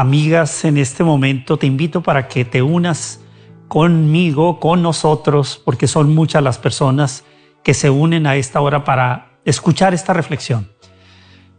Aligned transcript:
amigas, 0.00 0.64
en 0.64 0.76
este 0.76 1.04
momento 1.04 1.56
te 1.56 1.66
invito 1.66 2.02
para 2.02 2.28
que 2.28 2.44
te 2.44 2.62
unas 2.62 3.20
conmigo, 3.68 4.60
con 4.60 4.82
nosotros, 4.82 5.60
porque 5.64 5.86
son 5.86 6.14
muchas 6.14 6.42
las 6.42 6.58
personas 6.58 7.24
que 7.62 7.74
se 7.74 7.90
unen 7.90 8.26
a 8.26 8.36
esta 8.36 8.60
hora 8.60 8.84
para 8.84 9.38
escuchar 9.44 9.94
esta 9.94 10.12
reflexión. 10.12 10.70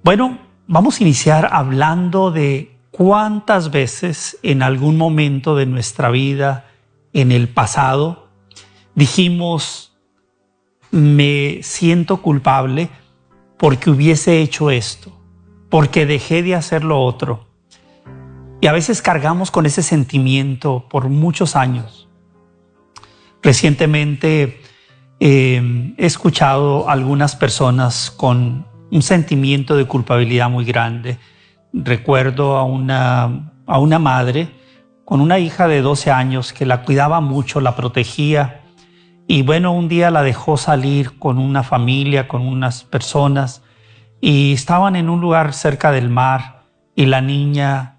Bueno, 0.04 0.40
vamos 0.68 1.00
a 1.00 1.04
iniciar 1.04 1.50
hablando 1.52 2.32
de 2.32 2.78
cuántas 2.92 3.72
veces 3.72 4.40
en 4.44 4.64
algún 4.64 4.98
momento 4.98 5.56
de 5.56 5.66
nuestra 5.66 6.10
vida, 6.10 6.66
en 7.14 7.32
el 7.32 7.48
pasado, 7.50 8.30
dijimos, 8.96 9.98
me 10.92 11.60
siento 11.62 12.22
culpable 12.22 12.90
porque 13.58 13.90
hubiese 13.90 14.42
hecho 14.42 14.72
esto 14.72 15.20
porque 15.70 16.06
dejé 16.06 16.44
de 16.44 16.56
hacer 16.56 16.84
lo 16.84 17.02
otro. 17.02 17.48
Y 18.62 18.68
a 18.68 18.72
veces 18.74 19.02
cargamos 19.02 19.52
con 19.52 19.66
ese 19.66 19.82
sentimiento 19.82 20.88
por 20.90 21.08
muchos 21.10 21.56
años. 21.56 22.10
Recientemente 23.42 24.62
eh, 25.22 25.94
he 25.98 26.06
escuchado 26.06 26.90
a 26.90 26.94
algunas 26.94 27.36
personas 27.36 28.12
con 28.12 28.66
un 28.92 29.02
sentimiento 29.02 29.78
de 29.78 29.86
culpabilidad 29.86 30.50
muy 30.50 30.66
grande. 30.66 31.18
Recuerdo 31.72 32.58
a 32.58 32.64
una, 32.64 33.54
a 33.66 33.80
una 33.80 34.00
madre 34.00 34.50
con 35.06 35.22
una 35.22 35.40
hija 35.40 35.68
de 35.68 35.82
12 35.82 36.12
años 36.12 36.54
que 36.54 36.66
la 36.66 36.84
cuidaba 36.84 37.22
mucho, 37.22 37.62
la 37.62 37.76
protegía. 37.76 38.62
Y 39.26 39.42
bueno, 39.42 39.72
un 39.72 39.88
día 39.88 40.12
la 40.12 40.22
dejó 40.22 40.58
salir 40.58 41.18
con 41.18 41.38
una 41.38 41.64
familia, 41.64 42.28
con 42.28 42.42
unas 42.42 42.84
personas 42.84 43.64
y 44.22 44.54
estaban 44.54 44.96
en 44.96 45.10
un 45.10 45.22
lugar 45.22 45.54
cerca 45.54 45.92
del 45.92 46.10
mar 46.10 46.64
y 46.96 47.06
la 47.06 47.22
niña 47.22 47.99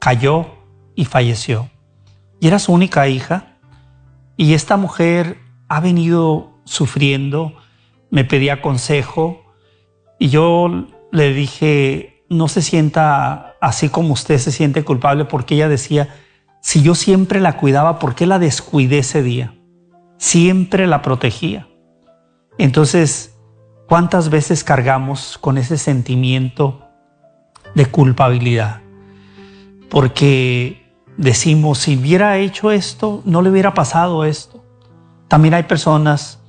cayó 0.00 0.46
y 0.96 1.04
falleció. 1.04 1.70
Y 2.40 2.48
era 2.48 2.58
su 2.58 2.72
única 2.72 3.06
hija 3.06 3.58
y 4.36 4.54
esta 4.54 4.76
mujer 4.76 5.38
ha 5.68 5.78
venido 5.80 6.50
sufriendo, 6.64 7.54
me 8.10 8.24
pedía 8.24 8.60
consejo 8.60 9.44
y 10.18 10.30
yo 10.30 10.88
le 11.12 11.32
dije, 11.32 12.24
no 12.28 12.48
se 12.48 12.62
sienta 12.62 13.54
así 13.60 13.88
como 13.88 14.12
usted 14.14 14.38
se 14.38 14.50
siente 14.50 14.82
culpable 14.82 15.26
porque 15.26 15.54
ella 15.54 15.68
decía, 15.68 16.08
si 16.60 16.82
yo 16.82 16.96
siempre 16.96 17.40
la 17.40 17.56
cuidaba, 17.56 18.00
¿por 18.00 18.16
qué 18.16 18.26
la 18.26 18.40
descuidé 18.40 18.98
ese 18.98 19.22
día? 19.22 19.54
Siempre 20.18 20.88
la 20.88 21.02
protegía. 21.02 21.68
Entonces, 22.58 23.30
¿Cuántas 23.90 24.30
veces 24.30 24.62
cargamos 24.62 25.36
con 25.36 25.58
ese 25.58 25.76
sentimiento 25.76 26.80
de 27.74 27.86
culpabilidad? 27.86 28.82
Porque 29.90 30.94
decimos, 31.18 31.78
si 31.78 31.98
hubiera 31.98 32.38
hecho 32.38 32.70
esto, 32.70 33.22
no 33.26 33.42
le 33.42 33.50
hubiera 33.50 33.74
pasado 33.74 34.24
esto. 34.24 34.64
También 35.28 35.54
hay 35.54 35.64
personas 35.64 36.40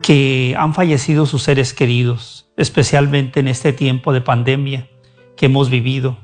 que 0.00 0.54
han 0.58 0.72
fallecido 0.72 1.26
sus 1.26 1.42
seres 1.42 1.74
queridos, 1.74 2.48
especialmente 2.56 3.40
en 3.40 3.48
este 3.48 3.72
tiempo 3.72 4.12
de 4.12 4.22
pandemia 4.22 4.88
que 5.36 5.46
hemos 5.46 5.68
vivido. 5.68 6.16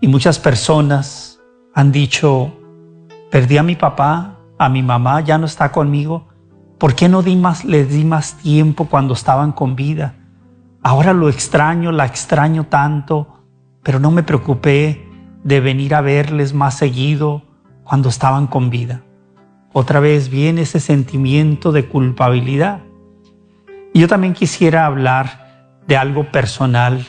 Y 0.00 0.06
muchas 0.06 0.38
personas 0.38 1.40
han 1.74 1.90
dicho, 1.90 2.52
perdí 3.30 3.56
a 3.56 3.62
mi 3.62 3.74
papá, 3.74 4.38
a 4.58 4.68
mi 4.68 4.82
mamá, 4.82 5.20
ya 5.22 5.38
no 5.38 5.46
está 5.46 5.72
conmigo, 5.72 6.28
¿Por 6.78 6.94
qué 6.94 7.08
no 7.08 7.22
di 7.22 7.36
más, 7.36 7.64
les 7.64 7.88
di 7.88 8.04
más 8.04 8.36
tiempo 8.36 8.86
cuando 8.86 9.14
estaban 9.14 9.52
con 9.52 9.76
vida? 9.76 10.16
Ahora 10.82 11.12
lo 11.12 11.28
extraño, 11.28 11.92
la 11.92 12.04
extraño 12.04 12.64
tanto, 12.64 13.42
pero 13.82 13.98
no 13.98 14.10
me 14.10 14.22
preocupé 14.22 15.08
de 15.44 15.60
venir 15.60 15.94
a 15.94 16.00
verles 16.00 16.54
más 16.54 16.76
seguido 16.76 17.42
cuando 17.84 18.08
estaban 18.08 18.48
con 18.48 18.70
vida. 18.70 19.02
Otra 19.72 20.00
vez 20.00 20.30
viene 20.30 20.62
ese 20.62 20.80
sentimiento 20.80 21.70
de 21.70 21.86
culpabilidad. 21.86 22.80
Y 23.92 24.00
yo 24.00 24.08
también 24.08 24.32
quisiera 24.32 24.86
hablar 24.86 25.78
de 25.86 25.96
algo 25.96 26.30
personal 26.32 27.06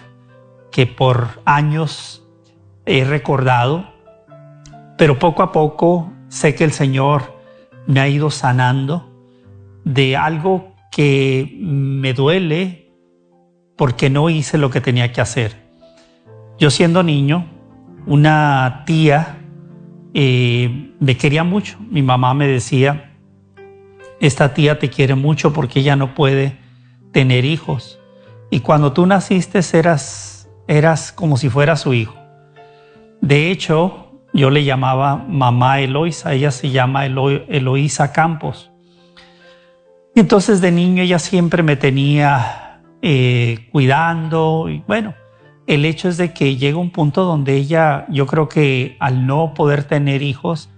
que 0.71 0.85
por 0.85 1.41
años 1.45 2.23
he 2.85 3.05
recordado, 3.05 3.85
pero 4.97 5.17
poco 5.17 5.41
a 5.41 5.51
poco 5.51 6.11
sé 6.27 6.53
que 6.53 6.65
el 6.65 6.71
Señor 6.71 7.33
me 7.87 8.01
ha 8.01 8.07
ido 8.07 8.29
sanando 8.29 9.09
de 9.85 10.17
algo 10.17 10.75
que 10.91 11.57
me 11.59 12.13
duele 12.13 12.91
porque 13.77 14.09
no 14.09 14.29
hice 14.29 14.57
lo 14.57 14.69
que 14.69 14.81
tenía 14.81 15.11
que 15.11 15.21
hacer. 15.21 15.65
Yo 16.57 16.69
siendo 16.69 17.03
niño, 17.03 17.54
una 18.05 18.83
tía 18.85 19.37
eh, 20.13 20.91
me 20.99 21.17
quería 21.17 21.43
mucho. 21.43 21.77
Mi 21.89 22.01
mamá 22.01 22.33
me 22.33 22.47
decía, 22.47 23.13
esta 24.19 24.53
tía 24.53 24.79
te 24.79 24.89
quiere 24.89 25.15
mucho 25.15 25.53
porque 25.53 25.79
ella 25.79 25.95
no 25.95 26.15
puede 26.15 26.57
tener 27.11 27.45
hijos. 27.45 27.99
Y 28.49 28.61
cuando 28.61 28.93
tú 28.93 29.05
naciste 29.05 29.59
eras, 29.73 30.49
eras 30.67 31.11
como 31.11 31.37
si 31.37 31.49
fuera 31.49 31.75
su 31.75 31.93
hijo. 31.93 32.15
De 33.21 33.51
hecho, 33.51 34.21
yo 34.33 34.49
le 34.49 34.63
llamaba 34.63 35.17
mamá 35.17 35.79
Eloisa, 35.79 36.33
ella 36.33 36.51
se 36.51 36.69
llama 36.69 37.05
Eloisa 37.05 38.11
Campos. 38.11 38.71
Entonces 40.15 40.61
de 40.61 40.71
niño 40.71 41.03
ella 41.03 41.19
siempre 41.19 41.63
me 41.63 41.75
tenía 41.75 42.81
eh, 43.01 43.67
cuidando 43.71 44.69
y 44.69 44.81
bueno, 44.87 45.13
el 45.67 45.85
hecho 45.85 46.09
es 46.09 46.17
de 46.17 46.33
que 46.33 46.57
llega 46.57 46.77
un 46.77 46.91
punto 46.91 47.23
donde 47.23 47.55
ella, 47.55 48.05
yo 48.09 48.27
creo 48.27 48.47
que 48.47 48.97
al 48.99 49.25
no 49.25 49.53
poder 49.53 49.83
tener 49.83 50.21
hijos, 50.21 50.69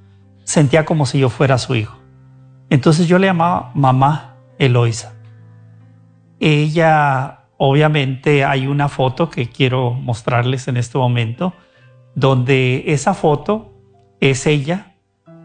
sentía 0.44 0.86
como 0.86 1.06
si 1.06 1.20
yo 1.20 1.30
fuera 1.30 1.58
su 1.58 1.76
hijo. 1.76 1.98
Entonces 2.70 3.08
yo 3.08 3.20
le 3.20 3.28
llamaba 3.28 3.72
mamá 3.76 4.36
Eloisa. 4.60 5.14
Ella, 6.40 7.46
obviamente 7.58 8.46
hay 8.46 8.68
una 8.68 8.88
foto 8.90 9.30
que 9.30 9.50
quiero 9.50 9.92
mostrarles 9.92 10.68
en 10.68 10.78
este 10.78 10.98
momento, 10.98 11.54
donde 12.16 12.86
esa 12.88 13.14
foto 13.14 13.74
es 14.20 14.48
ella 14.48 14.96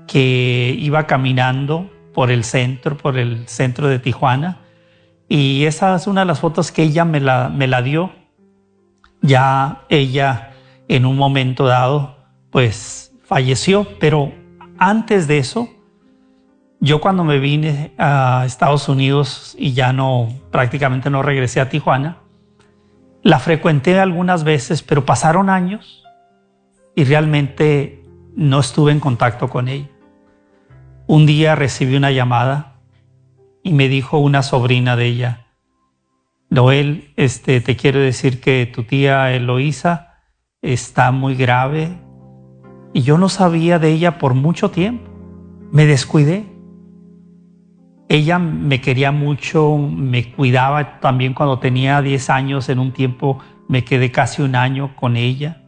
que 0.07 0.75
iba 0.79 1.07
caminando 1.07 1.91
por 2.15 2.31
el 2.31 2.45
centro, 2.45 2.97
por 2.97 3.19
el 3.19 3.49
centro 3.49 3.89
de 3.89 3.99
Tijuana. 3.99 4.59
Y 5.29 5.65
esa 5.65 5.97
es 5.97 6.07
una 6.07 6.23
de 6.23 6.27
las 6.27 6.41
fotos 6.41 6.71
que 6.73 6.83
ella 6.83 7.05
me 7.05 7.21
la, 7.21 7.49
me 7.49 7.67
la 7.67 7.83
dio. 7.83 8.13
Ya 9.23 9.85
ella 9.89 10.53
en 10.89 11.07
un 11.07 11.17
momento 11.17 11.67
dado, 11.67 12.17
pues 12.51 13.15
falleció, 13.25 13.87
pero 13.99 14.33
antes 14.79 15.27
de 15.29 15.39
eso, 15.39 15.69
yo 16.81 17.01
cuando 17.01 17.23
me 17.23 17.39
vine 17.39 17.95
a 17.97 18.43
Estados 18.45 18.89
Unidos 18.89 19.55
y 19.57 19.73
ya 19.73 19.93
no, 19.93 20.29
prácticamente 20.51 21.09
no 21.09 21.23
regresé 21.23 21.61
a 21.61 21.69
Tijuana, 21.69 22.19
la 23.23 23.39
frecuenté 23.39 24.01
algunas 24.01 24.43
veces, 24.43 24.83
pero 24.83 25.07
pasaron 25.07 25.49
años 25.49 26.03
y 26.97 27.05
realmente 27.05 28.05
no 28.35 28.59
estuve 28.59 28.91
en 28.91 28.99
contacto 28.99 29.49
con 29.49 29.69
ella. 29.69 29.89
Un 31.07 31.27
día 31.27 31.55
recibí 31.55 31.95
una 31.95 32.11
llamada 32.11 32.81
y 33.63 33.73
me 33.73 33.89
dijo 33.89 34.19
una 34.19 34.43
sobrina 34.43 34.97
de 34.97 35.07
ella, 35.07 35.42
Noel, 36.53 37.15
este, 37.17 37.63
te 37.63 37.77
quiero 37.77 37.99
decir 37.99 38.39
que 38.39 38.67
tu 38.67 38.83
tía 38.83 39.33
Eloísa 39.33 40.19
está 40.61 41.11
muy 41.11 41.35
grave 41.35 41.97
y 42.93 43.01
yo 43.01 43.17
no 43.17 43.31
sabía 43.31 43.79
de 43.79 43.89
ella 43.89 44.19
por 44.19 44.35
mucho 44.35 44.71
tiempo. 44.71 45.11
Me 45.73 45.87
descuidé. 45.87 46.45
Ella 48.11 48.39
me 48.39 48.83
quería 48.83 49.13
mucho, 49.13 49.79
me 49.79 50.31
cuidaba 50.31 51.01
también 51.01 51.33
cuando 51.33 51.59
tenía 51.59 52.03
10 52.03 52.29
años, 52.29 52.69
en 52.69 52.81
un 52.81 52.93
tiempo 52.93 53.39
me 53.67 53.83
quedé 53.83 54.13
casi 54.13 54.43
un 54.43 54.55
año 54.55 54.95
con 54.95 55.17
ella, 55.17 55.63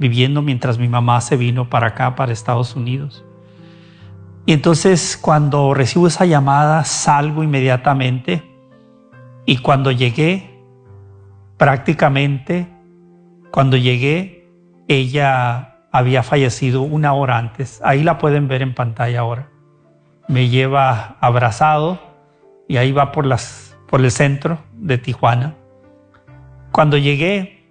viviendo 0.00 0.42
mientras 0.42 0.78
mi 0.78 0.88
mamá 0.88 1.20
se 1.20 1.36
vino 1.36 1.70
para 1.70 1.86
acá, 1.86 2.16
para 2.16 2.32
Estados 2.32 2.74
Unidos. 2.74 3.24
Y 4.46 4.52
entonces 4.52 5.16
cuando 5.16 5.74
recibo 5.74 6.08
esa 6.08 6.26
llamada 6.26 6.82
salgo 6.82 7.44
inmediatamente 7.44 8.53
y 9.46 9.58
cuando 9.58 9.90
llegué, 9.90 10.58
prácticamente, 11.56 12.68
cuando 13.50 13.76
llegué, 13.76 14.50
ella 14.88 15.78
había 15.92 16.22
fallecido 16.22 16.82
una 16.82 17.12
hora 17.12 17.38
antes. 17.38 17.80
Ahí 17.84 18.02
la 18.02 18.18
pueden 18.18 18.48
ver 18.48 18.62
en 18.62 18.74
pantalla 18.74 19.20
ahora. 19.20 19.50
Me 20.28 20.48
lleva 20.48 21.18
abrazado 21.20 22.00
y 22.68 22.78
ahí 22.78 22.92
va 22.92 23.12
por, 23.12 23.26
las, 23.26 23.76
por 23.88 24.00
el 24.00 24.10
centro 24.10 24.58
de 24.72 24.98
Tijuana. 24.98 25.54
Cuando 26.72 26.96
llegué, 26.96 27.68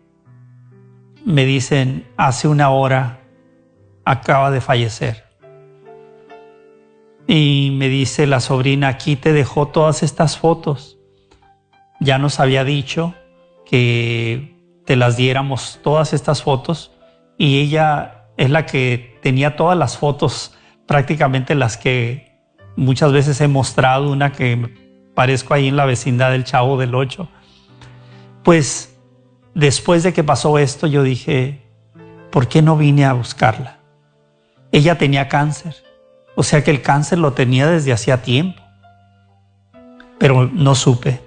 me 1.26 1.46
dicen, 1.46 2.08
hace 2.16 2.48
una 2.48 2.70
hora 2.70 3.20
acaba 4.06 4.52
de 4.52 4.62
fallecer. 4.62 5.24
Y 7.28 7.76
me 7.78 7.90
dice 7.90 8.28
la 8.28 8.40
sobrina, 8.40 8.90
aquí 8.90 9.16
te 9.16 9.34
dejó 9.34 9.68
todas 9.70 10.04
estas 10.04 10.38
fotos. 10.38 11.00
Ya 12.04 12.18
nos 12.18 12.40
había 12.40 12.64
dicho 12.64 13.14
que 13.66 14.56
te 14.86 14.96
las 14.96 15.18
diéramos 15.18 15.80
todas 15.82 16.14
estas 16.14 16.44
fotos 16.44 16.92
y 17.38 17.60
ella 17.60 18.26
es 18.38 18.50
la 18.50 18.66
que 18.66 19.20
tenía 19.22 19.56
todas 19.56 19.78
las 19.78 19.98
fotos, 19.98 20.56
prácticamente 20.86 21.56
las 21.56 21.78
que 21.78 22.38
muchas 22.76 23.12
veces 23.12 23.40
he 23.42 23.48
mostrado, 23.48 24.12
una 24.12 24.32
que 24.32 24.74
parezco 25.16 25.54
ahí 25.54 25.68
en 25.68 25.76
la 25.76 25.86
vecindad 25.86 26.32
del 26.32 26.44
Chavo 26.44 26.78
del 26.78 26.96
Ocho. 26.96 27.30
Pues 28.44 28.98
después 29.54 30.04
de 30.04 30.14
que 30.14 30.24
pasó 30.24 30.58
esto 30.58 30.88
yo 30.88 31.04
dije, 31.04 31.62
¿por 32.32 32.48
qué 32.48 32.62
no 32.62 32.76
vine 32.76 33.06
a 33.06 33.14
buscarla? 33.14 33.80
Ella 34.72 34.98
tenía 34.98 35.28
cáncer 35.30 35.76
o 36.36 36.44
sea 36.44 36.64
que 36.64 36.72
el 36.72 36.82
cáncer 36.82 37.20
lo 37.20 37.34
tenía 37.34 37.68
desde 37.68 37.94
hacía 37.94 38.22
tiempo, 38.22 38.62
pero 40.18 40.50
no 40.52 40.76
supe. 40.76 41.22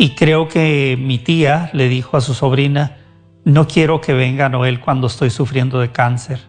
Y 0.00 0.14
creo 0.14 0.48
que 0.48 0.96
mi 0.98 1.18
tía 1.18 1.68
le 1.74 1.90
dijo 1.90 2.16
a 2.16 2.22
su 2.22 2.32
sobrina, 2.32 2.96
no 3.44 3.68
quiero 3.68 4.00
que 4.00 4.14
venga 4.14 4.48
Noel 4.48 4.80
cuando 4.80 5.08
estoy 5.08 5.28
sufriendo 5.28 5.78
de 5.78 5.92
cáncer, 5.92 6.40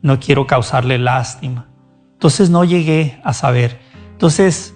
no 0.00 0.18
quiero 0.18 0.46
causarle 0.46 0.96
lástima. 0.96 1.68
Entonces 2.14 2.48
no 2.48 2.64
llegué 2.64 3.20
a 3.24 3.34
saber. 3.34 3.78
Entonces, 4.12 4.74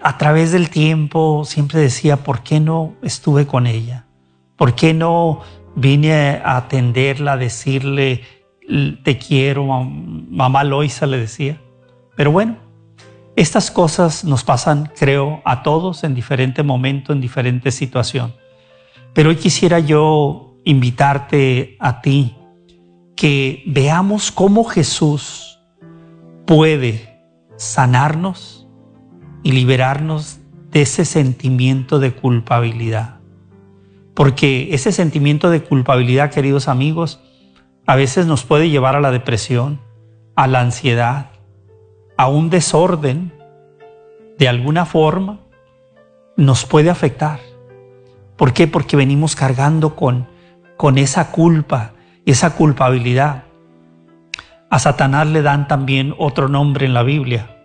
a 0.00 0.16
través 0.16 0.52
del 0.52 0.70
tiempo 0.70 1.42
siempre 1.44 1.80
decía, 1.80 2.18
¿por 2.18 2.44
qué 2.44 2.60
no 2.60 2.94
estuve 3.02 3.48
con 3.48 3.66
ella? 3.66 4.06
¿Por 4.54 4.76
qué 4.76 4.94
no 4.94 5.40
vine 5.74 6.40
a 6.44 6.56
atenderla, 6.56 7.32
a 7.32 7.36
decirle, 7.36 8.22
te 9.02 9.18
quiero, 9.18 9.64
mamá 9.64 10.62
Loisa 10.62 11.04
le 11.08 11.18
decía. 11.18 11.60
Pero 12.14 12.30
bueno, 12.30 12.58
estas 13.38 13.70
cosas 13.70 14.24
nos 14.24 14.42
pasan, 14.42 14.90
creo, 14.98 15.42
a 15.44 15.62
todos 15.62 16.02
en 16.02 16.12
diferente 16.12 16.64
momento, 16.64 17.12
en 17.12 17.20
diferente 17.20 17.70
situación. 17.70 18.34
Pero 19.14 19.30
hoy 19.30 19.36
quisiera 19.36 19.78
yo 19.78 20.56
invitarte 20.64 21.76
a 21.78 22.00
ti 22.00 22.36
que 23.14 23.62
veamos 23.64 24.32
cómo 24.32 24.64
Jesús 24.64 25.60
puede 26.46 27.22
sanarnos 27.56 28.66
y 29.44 29.52
liberarnos 29.52 30.40
de 30.72 30.82
ese 30.82 31.04
sentimiento 31.04 32.00
de 32.00 32.14
culpabilidad. 32.14 33.20
Porque 34.14 34.74
ese 34.74 34.90
sentimiento 34.90 35.48
de 35.48 35.62
culpabilidad, 35.62 36.32
queridos 36.32 36.66
amigos, 36.66 37.20
a 37.86 37.94
veces 37.94 38.26
nos 38.26 38.42
puede 38.42 38.68
llevar 38.68 38.96
a 38.96 39.00
la 39.00 39.12
depresión, 39.12 39.80
a 40.34 40.48
la 40.48 40.60
ansiedad, 40.60 41.30
a 42.18 42.26
un 42.26 42.50
desorden, 42.50 43.32
de 44.38 44.48
alguna 44.48 44.84
forma, 44.84 45.38
nos 46.36 46.66
puede 46.66 46.90
afectar. 46.90 47.38
¿Por 48.36 48.52
qué? 48.52 48.66
Porque 48.66 48.96
venimos 48.96 49.36
cargando 49.36 49.94
con, 49.94 50.26
con 50.76 50.98
esa 50.98 51.30
culpa, 51.30 51.92
esa 52.26 52.56
culpabilidad. 52.56 53.44
A 54.68 54.80
Satanás 54.80 55.28
le 55.28 55.42
dan 55.42 55.68
también 55.68 56.12
otro 56.18 56.48
nombre 56.48 56.86
en 56.86 56.92
la 56.92 57.04
Biblia. 57.04 57.56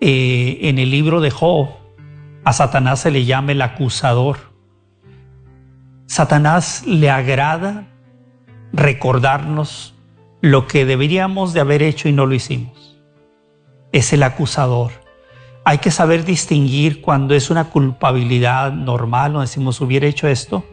Eh, 0.00 0.58
en 0.62 0.80
el 0.80 0.90
libro 0.90 1.20
de 1.20 1.30
Job, 1.30 1.68
a 2.44 2.52
Satanás 2.52 3.00
se 3.00 3.12
le 3.12 3.24
llama 3.24 3.52
el 3.52 3.62
acusador. 3.62 4.38
Satanás 6.06 6.82
le 6.86 7.08
agrada 7.08 7.86
recordarnos 8.72 9.94
lo 10.40 10.66
que 10.66 10.84
deberíamos 10.84 11.52
de 11.52 11.60
haber 11.60 11.84
hecho 11.84 12.08
y 12.08 12.12
no 12.12 12.26
lo 12.26 12.34
hicimos. 12.34 12.89
Es 13.92 14.12
el 14.12 14.22
acusador. 14.22 14.92
Hay 15.64 15.78
que 15.78 15.90
saber 15.90 16.24
distinguir 16.24 17.00
cuando 17.00 17.34
es 17.34 17.50
una 17.50 17.64
culpabilidad 17.64 18.72
normal, 18.72 19.36
o 19.36 19.40
decimos 19.40 19.80
hubiera 19.80 20.06
hecho 20.06 20.26
esto, 20.26 20.64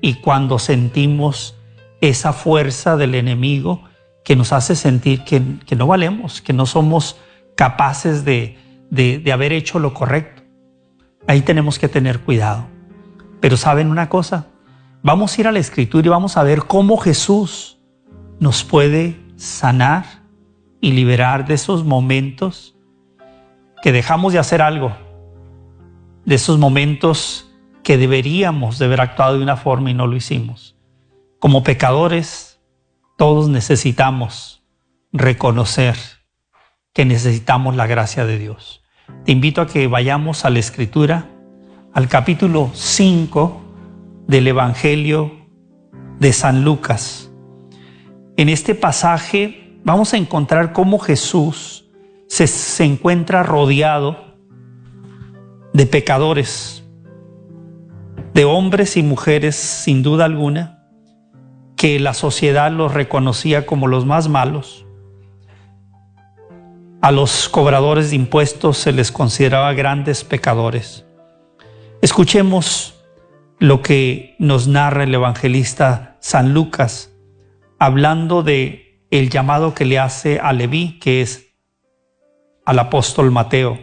y 0.00 0.14
cuando 0.14 0.58
sentimos 0.58 1.56
esa 2.00 2.32
fuerza 2.32 2.96
del 2.96 3.14
enemigo 3.14 3.84
que 4.24 4.36
nos 4.36 4.52
hace 4.52 4.76
sentir 4.76 5.24
que, 5.24 5.40
no 5.76 5.86
valemos, 5.86 6.40
que 6.40 6.52
no 6.52 6.66
somos 6.66 7.16
capaces 7.56 8.24
de, 8.24 8.58
de 8.90 9.32
haber 9.32 9.52
hecho 9.52 9.78
lo 9.78 9.94
correcto. 9.94 10.42
Ahí 11.26 11.42
tenemos 11.42 11.78
que 11.78 11.88
tener 11.88 12.20
cuidado. 12.20 12.66
Pero 13.40 13.56
¿saben 13.56 13.90
una 13.90 14.08
cosa? 14.08 14.48
Vamos 15.02 15.36
a 15.36 15.40
ir 15.42 15.48
a 15.48 15.52
la 15.52 15.58
escritura 15.58 16.06
y 16.06 16.10
vamos 16.10 16.36
a 16.36 16.42
ver 16.42 16.64
cómo 16.64 16.96
Jesús 16.96 17.78
nos 18.40 18.64
puede 18.64 19.20
sanar 19.36 20.23
y 20.80 20.92
liberar 20.92 21.46
de 21.46 21.54
esos 21.54 21.84
momentos 21.84 22.76
que 23.82 23.92
dejamos 23.92 24.32
de 24.32 24.38
hacer 24.38 24.62
algo, 24.62 24.96
de 26.24 26.34
esos 26.34 26.58
momentos 26.58 27.50
que 27.82 27.98
deberíamos 27.98 28.78
de 28.78 28.86
haber 28.86 29.00
actuado 29.00 29.36
de 29.36 29.42
una 29.42 29.56
forma 29.56 29.90
y 29.90 29.94
no 29.94 30.06
lo 30.06 30.16
hicimos. 30.16 30.76
Como 31.38 31.62
pecadores, 31.62 32.60
todos 33.16 33.48
necesitamos 33.48 34.64
reconocer 35.12 35.96
que 36.92 37.04
necesitamos 37.04 37.76
la 37.76 37.86
gracia 37.86 38.24
de 38.24 38.38
Dios. 38.38 38.82
Te 39.24 39.32
invito 39.32 39.60
a 39.60 39.66
que 39.66 39.86
vayamos 39.86 40.44
a 40.44 40.50
la 40.50 40.58
escritura, 40.58 41.30
al 41.92 42.08
capítulo 42.08 42.70
5, 42.72 43.64
del 44.26 44.48
Evangelio 44.48 45.32
de 46.18 46.32
San 46.32 46.64
Lucas. 46.64 47.30
En 48.36 48.48
este 48.48 48.74
pasaje 48.74 49.63
vamos 49.84 50.14
a 50.14 50.16
encontrar 50.16 50.72
cómo 50.72 50.98
Jesús 50.98 51.84
se, 52.26 52.84
encuentra 52.84 53.42
rodeado 53.42 54.16
de 55.72 55.86
pecadores, 55.86 56.84
de 58.32 58.44
hombres 58.44 58.96
y 58.96 59.02
mujeres 59.02 59.54
sin 59.54 60.02
duda 60.02 60.24
alguna, 60.24 60.88
que 61.76 62.00
la 62.00 62.14
sociedad 62.14 62.72
los 62.72 62.94
reconocía 62.94 63.66
como 63.66 63.86
los 63.86 64.06
más 64.06 64.28
malos. 64.28 64.86
A 67.02 67.12
los 67.12 67.50
cobradores 67.50 68.10
de 68.10 68.16
impuestos 68.16 68.78
se 68.78 68.92
les 68.92 69.12
consideraba 69.12 69.74
grandes 69.74 70.24
pecadores. 70.24 71.04
Escuchemos 72.00 72.94
lo 73.58 73.82
que 73.82 74.34
nos 74.38 74.66
narra 74.66 75.04
el 75.04 75.14
evangelista 75.14 76.16
San 76.20 76.54
Lucas, 76.54 77.12
hablando 77.78 78.42
de 78.42 78.83
el 79.18 79.30
llamado 79.30 79.74
que 79.74 79.84
le 79.84 80.00
hace 80.00 80.40
a 80.40 80.52
Leví, 80.52 80.98
que 80.98 81.22
es 81.22 81.54
al 82.64 82.80
apóstol 82.80 83.30
Mateo. 83.30 83.78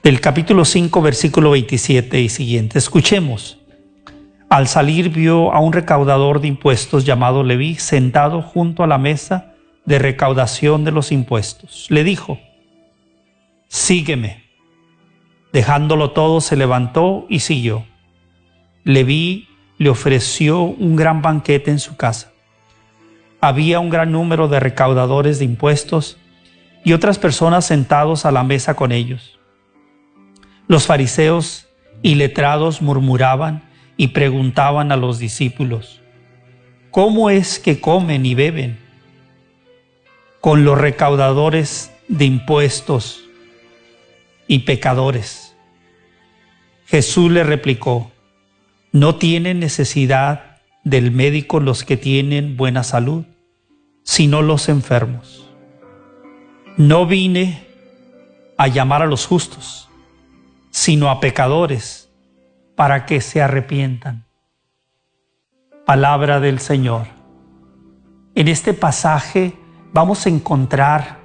Del 0.00 0.20
capítulo 0.20 0.64
5, 0.64 1.02
versículo 1.02 1.50
27 1.50 2.20
y 2.20 2.28
siguiente. 2.28 2.78
Escuchemos. 2.78 3.58
Al 4.48 4.68
salir 4.68 5.08
vio 5.08 5.52
a 5.52 5.58
un 5.58 5.72
recaudador 5.72 6.40
de 6.40 6.46
impuestos 6.46 7.04
llamado 7.04 7.42
Leví 7.42 7.74
sentado 7.74 8.42
junto 8.42 8.84
a 8.84 8.86
la 8.86 8.98
mesa 8.98 9.54
de 9.84 9.98
recaudación 9.98 10.84
de 10.84 10.92
los 10.92 11.10
impuestos. 11.10 11.86
Le 11.88 12.04
dijo, 12.04 12.38
sígueme. 13.66 14.44
Dejándolo 15.52 16.12
todo, 16.12 16.40
se 16.40 16.54
levantó 16.54 17.26
y 17.28 17.40
siguió. 17.40 17.84
Leví 18.84 19.48
le 19.78 19.90
ofreció 19.90 20.60
un 20.60 20.94
gran 20.94 21.22
banquete 21.22 21.72
en 21.72 21.80
su 21.80 21.96
casa. 21.96 22.33
Había 23.44 23.78
un 23.78 23.90
gran 23.90 24.10
número 24.10 24.48
de 24.48 24.58
recaudadores 24.58 25.38
de 25.38 25.44
impuestos 25.44 26.16
y 26.82 26.94
otras 26.94 27.18
personas 27.18 27.66
sentados 27.66 28.24
a 28.24 28.32
la 28.32 28.42
mesa 28.42 28.74
con 28.74 28.90
ellos. 28.90 29.38
Los 30.66 30.86
fariseos 30.86 31.68
y 32.00 32.14
letrados 32.14 32.80
murmuraban 32.80 33.62
y 33.98 34.08
preguntaban 34.08 34.92
a 34.92 34.96
los 34.96 35.18
discípulos, 35.18 36.00
¿cómo 36.90 37.28
es 37.28 37.58
que 37.58 37.82
comen 37.82 38.24
y 38.24 38.34
beben 38.34 38.78
con 40.40 40.64
los 40.64 40.78
recaudadores 40.78 41.92
de 42.08 42.24
impuestos 42.24 43.24
y 44.48 44.60
pecadores? 44.60 45.54
Jesús 46.86 47.30
le 47.30 47.44
replicó, 47.44 48.10
no 48.90 49.16
tienen 49.16 49.60
necesidad 49.60 50.62
del 50.82 51.10
médico 51.10 51.60
los 51.60 51.84
que 51.84 51.98
tienen 51.98 52.56
buena 52.56 52.84
salud, 52.84 53.26
sino 54.04 54.42
los 54.42 54.68
enfermos. 54.68 55.50
No 56.76 57.06
vine 57.06 57.66
a 58.56 58.68
llamar 58.68 59.02
a 59.02 59.06
los 59.06 59.26
justos, 59.26 59.88
sino 60.70 61.10
a 61.10 61.18
pecadores, 61.18 62.08
para 62.76 63.06
que 63.06 63.20
se 63.20 63.42
arrepientan. 63.42 64.24
Palabra 65.86 66.40
del 66.40 66.60
Señor. 66.60 67.06
En 68.34 68.48
este 68.48 68.74
pasaje 68.74 69.54
vamos 69.92 70.26
a 70.26 70.28
encontrar 70.28 71.18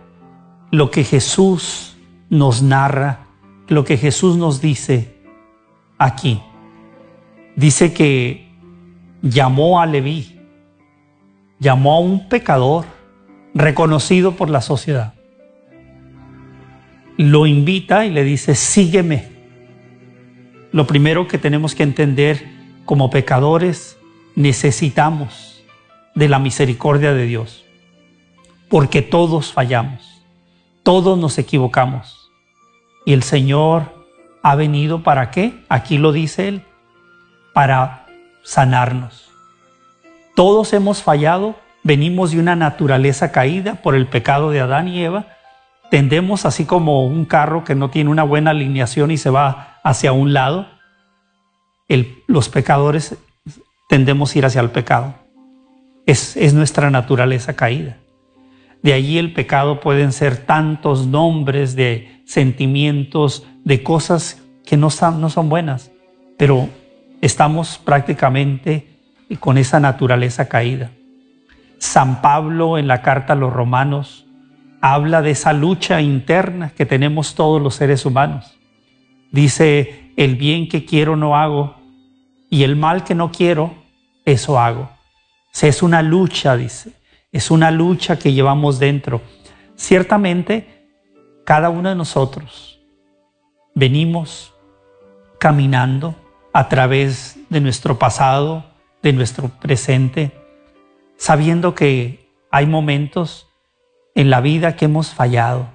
lo 0.72 0.92
que 0.92 1.04
Jesús 1.04 1.98
nos 2.30 2.62
narra, 2.62 3.28
lo 3.68 3.84
que 3.84 3.98
Jesús 3.98 4.38
nos 4.38 4.62
dice 4.62 5.18
aquí. 5.98 6.42
Dice 7.56 7.94
que 7.94 8.52
llamó 9.22 9.82
a 9.82 9.86
Leví, 9.86 10.39
llamó 11.60 11.94
a 11.94 12.00
un 12.00 12.30
pecador 12.30 12.86
reconocido 13.54 14.34
por 14.34 14.50
la 14.50 14.62
sociedad. 14.62 15.14
Lo 17.18 17.46
invita 17.46 18.06
y 18.06 18.12
le 18.12 18.24
dice, 18.24 18.56
sígueme. 18.56 19.28
Lo 20.72 20.88
primero 20.88 21.28
que 21.28 21.38
tenemos 21.38 21.76
que 21.76 21.84
entender 21.84 22.46
como 22.86 23.10
pecadores, 23.10 23.98
necesitamos 24.36 25.64
de 26.16 26.30
la 26.30 26.40
misericordia 26.40 27.14
de 27.14 27.26
Dios, 27.26 27.66
porque 28.70 29.02
todos 29.02 29.52
fallamos, 29.52 30.24
todos 30.84 31.18
nos 31.18 31.38
equivocamos. 31.38 32.32
Y 33.06 33.14
el 33.14 33.24
Señor 33.24 34.06
ha 34.44 34.56
venido 34.56 35.04
para 35.04 35.32
qué? 35.32 35.54
Aquí 35.70 35.98
lo 35.98 36.12
dice 36.12 36.48
Él, 36.48 36.64
para 37.54 38.06
sanarnos. 38.44 39.29
Todos 40.40 40.72
hemos 40.72 41.04
fallado, 41.04 41.58
venimos 41.84 42.32
de 42.32 42.40
una 42.40 42.56
naturaleza 42.56 43.34
caída 43.34 43.76
por 43.76 43.94
el 43.94 44.08
pecado 44.08 44.52
de 44.52 44.62
Adán 44.62 44.88
y 44.88 45.04
Eva. 45.04 45.28
Tendemos 45.92 46.46
así 46.46 46.64
como 46.64 47.06
un 47.06 47.26
carro 47.26 47.66
que 47.66 47.76
no 47.76 47.90
tiene 47.90 48.10
una 48.10 48.24
buena 48.24 48.52
alineación 48.52 49.12
y 49.12 49.18
se 49.18 49.30
va 49.30 49.82
hacia 49.84 50.14
un 50.14 50.32
lado. 50.32 50.66
los 52.28 52.48
pecadores 52.48 53.18
tendemos 53.90 54.34
a 54.34 54.38
ir 54.38 54.46
hacia 54.46 54.62
el 54.62 54.70
pecado. 54.70 55.14
Es, 56.06 56.38
es 56.38 56.54
nuestra 56.54 56.90
naturaleza 56.90 57.58
caída. 57.58 57.98
De 58.82 58.94
allí 58.94 59.18
el 59.18 59.34
pecado 59.34 59.82
pueden 59.82 60.14
ser 60.14 60.38
tantos 60.38 61.06
nombres 61.06 61.76
de 61.76 62.24
sentimientos, 62.26 63.46
de 63.66 63.84
cosas 63.84 64.42
que 64.66 64.78
no, 64.78 64.88
no 65.18 65.30
son 65.30 65.50
buenas, 65.50 65.92
pero 66.38 66.70
estamos 67.20 67.78
prácticamente 67.78 68.89
con 69.38 69.58
esa 69.58 69.80
naturaleza 69.80 70.48
caída. 70.48 70.92
San 71.78 72.22
Pablo 72.22 72.78
en 72.78 72.88
la 72.88 73.02
carta 73.02 73.34
a 73.34 73.36
los 73.36 73.54
romanos 73.54 74.26
habla 74.82 75.22
de 75.22 75.32
esa 75.32 75.54
lucha 75.54 76.02
interna 76.02 76.72
que 76.72 76.86
tenemos 76.86 77.36
todos 77.36 77.62
los 77.62 77.76
seres 77.76 78.06
humanos. 78.06 78.58
Dice, 79.32 80.12
el 80.18 80.36
bien 80.36 80.68
que 80.68 80.86
quiero 80.86 81.16
no 81.16 81.38
hago 81.38 81.76
y 82.50 82.64
el 82.64 82.76
mal 82.76 83.04
que 83.04 83.16
no 83.16 83.32
quiero, 83.32 83.74
eso 84.26 84.60
hago. 84.60 84.90
es 85.62 85.84
una 85.84 86.02
lucha, 86.02 86.58
dice, 86.58 86.94
es 87.32 87.52
una 87.52 87.72
lucha 87.72 88.18
que 88.18 88.34
llevamos 88.34 88.80
dentro. 88.80 89.22
Ciertamente, 89.76 90.88
cada 91.46 91.70
uno 91.70 91.90
de 91.90 91.96
nosotros 91.96 92.80
venimos 93.76 94.54
caminando 95.40 96.16
a 96.54 96.68
través 96.68 97.40
de 97.50 97.62
nuestro 97.62 97.98
pasado, 97.98 98.66
de 99.02 99.14
nuestro 99.14 99.50
presente, 99.50 100.32
sabiendo 101.18 101.76
que 101.76 102.30
hay 102.52 102.66
momentos 102.66 103.48
en 104.16 104.30
la 104.30 104.42
vida 104.42 104.76
que 104.76 104.86
hemos 104.86 105.14
fallado. 105.14 105.70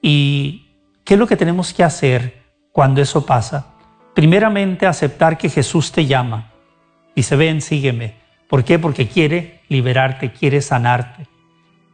¿Y 0.00 0.66
qué 1.04 1.14
es 1.14 1.20
lo 1.20 1.26
que 1.26 1.36
tenemos 1.36 1.72
que 1.72 1.84
hacer 1.84 2.42
cuando 2.72 3.00
eso 3.00 3.24
pasa? 3.24 3.74
Primeramente, 4.14 4.86
aceptar 4.86 5.38
que 5.38 5.48
Jesús 5.48 5.92
te 5.92 6.06
llama. 6.06 6.52
Dice, 7.14 7.36
ven, 7.36 7.60
sígueme. 7.60 8.16
¿Por 8.48 8.64
qué? 8.64 8.78
Porque 8.78 9.08
quiere 9.08 9.60
liberarte, 9.68 10.32
quiere 10.32 10.60
sanarte. 10.60 11.26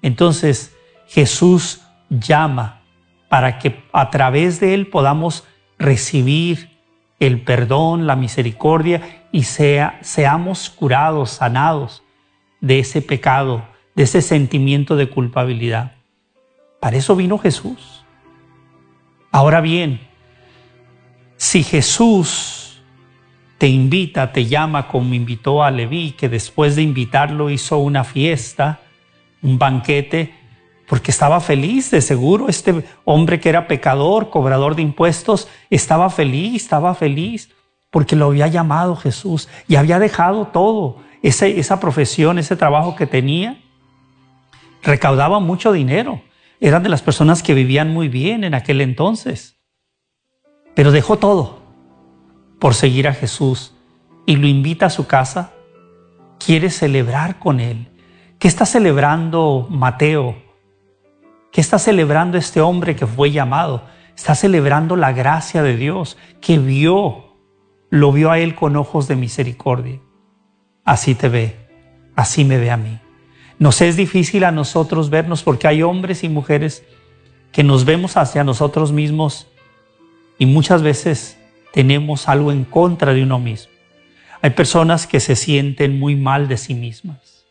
Entonces, 0.03 0.75
Jesús 1.07 1.83
llama 2.11 2.83
para 3.29 3.59
que 3.59 3.85
a 3.93 4.11
través 4.11 4.59
de 4.59 4.75
Él 4.75 4.89
podamos 4.89 5.45
recibir 5.79 6.78
el 7.21 7.43
perdón, 7.43 8.07
la 8.07 8.17
misericordia 8.17 9.27
y 9.33 9.45
sea, 9.45 9.99
seamos 10.03 10.71
curados, 10.71 11.31
sanados 11.31 12.03
de 12.61 12.79
ese 12.79 13.03
pecado, 13.03 13.67
de 13.95 14.05
ese 14.05 14.23
sentimiento 14.23 14.97
de 14.97 15.09
culpabilidad. 15.09 15.93
Para 16.81 16.97
eso 16.97 17.17
vino 17.17 17.39
Jesús. 17.39 18.05
Ahora 19.33 19.61
bien, 19.61 20.01
si 21.37 21.63
Jesús 21.63 22.81
te 23.59 23.67
invita, 23.67 24.33
te 24.33 24.47
llama 24.47 24.87
como 24.87 25.15
invitó 25.15 25.65
a 25.65 25.71
Leví, 25.71 26.13
que 26.13 26.29
después 26.29 26.77
de 26.77 26.83
invitarlo 26.83 27.51
hizo 27.51 27.79
una 27.79 28.05
fiesta, 28.05 28.81
un 29.43 29.59
banquete, 29.59 30.35
porque 30.89 31.11
estaba 31.11 31.41
feliz, 31.41 31.91
de 31.91 32.01
seguro, 32.01 32.49
este 32.49 32.83
hombre 33.05 33.41
que 33.41 33.51
era 33.51 33.69
pecador, 33.69 34.31
cobrador 34.31 34.75
de 34.75 34.83
impuestos, 34.83 35.47
estaba 35.69 36.09
feliz, 36.09 36.63
estaba 36.63 36.95
feliz, 36.95 37.51
porque 37.91 38.17
lo 38.17 38.27
había 38.27 38.47
llamado 38.47 38.97
Jesús 38.97 39.49
y 39.69 39.77
había 39.77 39.99
dejado 39.99 40.47
todo, 40.47 40.97
esa, 41.23 41.79
profesión, 41.79 42.39
ese 42.39 42.57
trabajo 42.57 42.97
que 42.97 43.07
tenía, 43.07 43.61
recaudaba 44.83 45.41
mucho 45.41 45.73
dinero, 45.73 46.23
eran 46.59 46.83
de 46.83 46.89
las 46.89 47.03
personas 47.03 47.43
que 47.43 47.55
vivían 47.55 47.93
muy 47.93 48.09
bien 48.09 48.43
en 48.43 48.55
aquel 48.55 48.81
entonces, 48.81 49.57
pero 50.75 50.91
dejó 50.91 51.19
todo 51.19 51.61
por 52.59 52.75
seguir 52.75 53.09
a 53.09 53.15
Jesús 53.15 53.75
y 54.25 54.37
lo 54.37 54.47
invita 54.47 54.87
a 54.87 54.91
su 54.91 55.07
casa, 55.07 55.53
quiere 56.39 56.71
celebrar 56.71 57.39
con 57.39 57.61
él. 57.61 57.89
¿Qué 58.39 58.49
está 58.49 58.65
celebrando 58.65 59.67
Mateo? 59.69 60.48
¿Qué 61.53 61.61
está 61.61 61.79
celebrando 61.79 62.37
este 62.37 62.61
hombre 62.61 62.95
que 62.95 63.07
fue 63.07 63.31
llamado? 63.31 63.85
Está 64.17 64.35
celebrando 64.35 64.97
la 64.97 65.13
gracia 65.13 65.63
de 65.63 65.77
Dios, 65.77 66.17
que 66.41 66.59
vio, 66.59 67.37
lo 67.91 68.13
vio 68.13 68.31
a 68.31 68.39
él 68.39 68.55
con 68.55 68.77
ojos 68.77 69.09
de 69.09 69.17
misericordia. 69.17 70.01
Así 70.85 71.15
te 71.15 71.29
ve, 71.29 71.57
así 72.17 72.45
me 72.45 72.59
ve 72.59 72.71
a 72.71 72.77
mí. 72.77 72.99
Nos 73.59 73.81
es 73.81 73.97
difícil 73.97 74.45
a 74.45 74.53
nosotros 74.53 75.11
vernos 75.11 75.43
porque 75.43 75.67
hay 75.67 75.83
hombres 75.83 76.23
y 76.23 76.29
mujeres 76.29 76.85
que 77.53 77.65
nos 77.65 77.85
vemos 77.85 78.17
hacia 78.17 78.45
nosotros 78.45 78.93
mismos 78.93 79.49
y 80.39 80.47
muchas 80.47 80.83
veces 80.83 81.39
tenemos 81.73 82.29
algo 82.29 82.53
en 82.53 82.65
contra 82.65 83.15
de 83.15 83.23
uno 83.23 83.39
mismo. 83.39 83.73
Hay 84.43 84.51
personas 84.51 85.07
que 85.07 85.19
se 85.19 85.35
sienten 85.35 85.99
muy 85.99 86.15
mal 86.15 86.47
de 86.47 86.57
sí 86.57 86.75
mismas, 86.75 87.47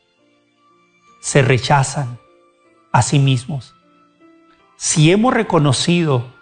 se 1.19 1.41
rechazan 1.41 2.17
a 2.93 3.01
sí 3.01 3.19
mismos 3.19 3.76
si 4.77 5.11
hemos 5.11 5.33
reconocido 5.33 6.35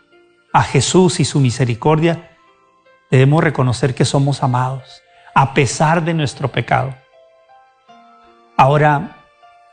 a 0.52 0.62
Jesús 0.62 1.22
y 1.22 1.26
su 1.26 1.40
misericordia, 1.40 2.38
debemos 3.10 3.42
reconocer 3.42 3.96
que 3.96 4.04
somos 4.04 4.44
amados, 4.44 5.02
a 5.34 5.54
pesar 5.54 6.04
de 6.04 6.14
nuestro 6.14 6.50
pecado. 6.50 6.94
Ahora, 8.58 9.24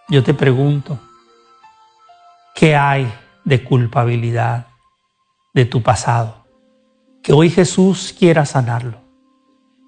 yo 0.08 0.22
te 0.22 0.32
pregunto, 0.32 0.98
¿qué 2.54 2.76
hay 2.76 3.12
de 3.44 3.64
culpabilidad 3.64 4.68
de 5.52 5.64
tu 5.64 5.82
pasado? 5.82 6.46
Que 7.20 7.32
hoy 7.32 7.50
Jesús 7.50 8.14
quiera 8.16 8.46
sanarlo, 8.46 8.98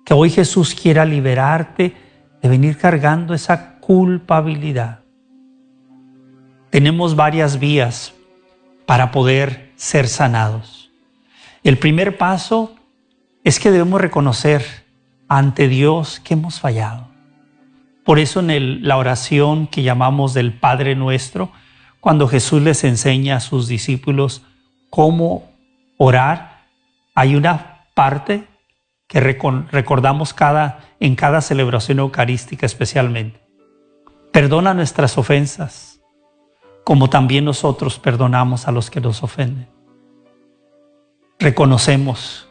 que 0.05 0.15
hoy 0.15 0.31
Jesús 0.31 0.75
quiera 0.75 1.05
liberarte 1.05 1.97
de 2.43 2.49
venir 2.49 2.77
cargando 2.77 3.35
esa 3.35 3.79
culpabilidad. 3.79 5.01
Tenemos 6.71 7.15
varias 7.15 7.59
vías 7.61 8.15
para 8.87 9.11
poder 9.11 9.73
ser 9.77 10.09
sanados. 10.09 10.91
El 11.63 11.79
primer 11.79 12.19
paso 12.19 12.75
es 13.43 13.59
que 13.59 13.71
debemos 13.71 14.01
reconocer 14.01 14.85
ante 15.29 15.69
Dios 15.69 16.21
que 16.21 16.35
hemos 16.35 16.61
fallado. 16.61 17.09
Por 18.05 18.19
eso 18.19 18.41
en 18.41 18.87
la 18.87 18.99
oración 18.99 19.67
que 19.67 19.83
llamamos 19.83 20.35
del 20.35 20.53
Padre 20.53 20.95
Nuestro, 20.95 21.51
cuando 22.01 22.29
Jesús 22.29 22.61
les 22.61 22.85
enseña 22.85 23.37
a 23.37 23.41
sus 23.41 23.67
discípulos 23.67 24.43
cómo 24.91 25.51
orar, 25.97 26.67
hay 27.15 27.35
una 27.35 27.87
parte 27.95 28.47
que 29.07 29.21
recordamos 29.21 30.35
cada, 30.35 30.81
en 31.01 31.15
cada 31.15 31.41
celebración 31.41 32.01
eucarística 32.01 32.67
especialmente. 32.67 33.41
Perdona 34.33 34.75
nuestras 34.75 35.17
ofensas 35.17 35.94
como 36.85 37.09
también 37.09 37.47
nosotros 37.47 37.99
perdonamos 37.99 38.69
a 38.69 38.73
los 38.73 38.91
que 38.91 39.01
nos 39.01 39.23
ofenden. 39.23 39.67
Reconocemos 41.39 42.47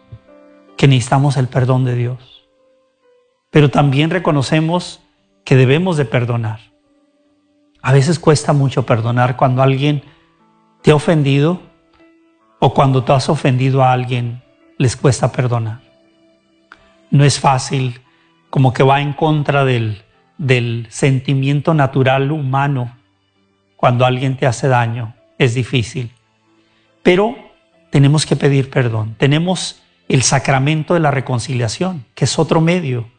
que 0.76 0.88
necesitamos 0.88 1.38
el 1.38 1.48
perdón 1.48 1.86
de 1.86 1.96
Dios, 1.96 2.50
pero 3.52 3.70
también 3.70 4.10
reconocemos 4.10 5.00
que 5.46 5.56
debemos 5.56 5.98
de 5.98 6.06
perdonar. 6.06 6.60
A 7.82 7.94
veces 7.94 8.18
cuesta 8.18 8.54
mucho 8.54 8.86
perdonar 8.86 9.38
cuando 9.38 9.62
alguien 9.62 10.04
te 10.82 10.92
ha 10.92 10.96
ofendido 10.96 11.62
o 12.60 12.74
cuando 12.74 13.04
tú 13.04 13.14
has 13.14 13.30
ofendido 13.30 13.84
a 13.84 13.92
alguien, 13.92 14.42
les 14.78 14.96
cuesta 14.96 15.32
perdonar. 15.32 15.82
No 17.12 17.24
es 17.24 17.40
fácil, 17.40 18.02
como 18.50 18.74
que 18.74 18.84
va 18.84 19.02
en 19.02 19.14
contra 19.14 19.64
del, 19.66 20.02
del 20.38 20.88
sentimiento 20.90 21.74
natural 21.74 22.32
humano 22.32 23.03
cuando 23.84 24.06
alguien 24.06 24.38
te 24.38 24.48
hace 24.48 24.70
daño. 24.70 25.14
Es 25.38 25.56
difícil. 25.56 26.10
Pero 27.02 27.36
tenemos 27.90 28.26
que 28.26 28.38
pedir 28.38 28.70
perdón. 28.70 29.14
Tenemos 29.18 29.82
el 30.08 30.24
sacramento 30.24 30.94
de 30.94 31.02
la 31.02 31.12
reconciliación, 31.12 32.06
que 32.16 32.24
es 32.24 32.40
otro 32.40 32.62
medio 32.62 33.10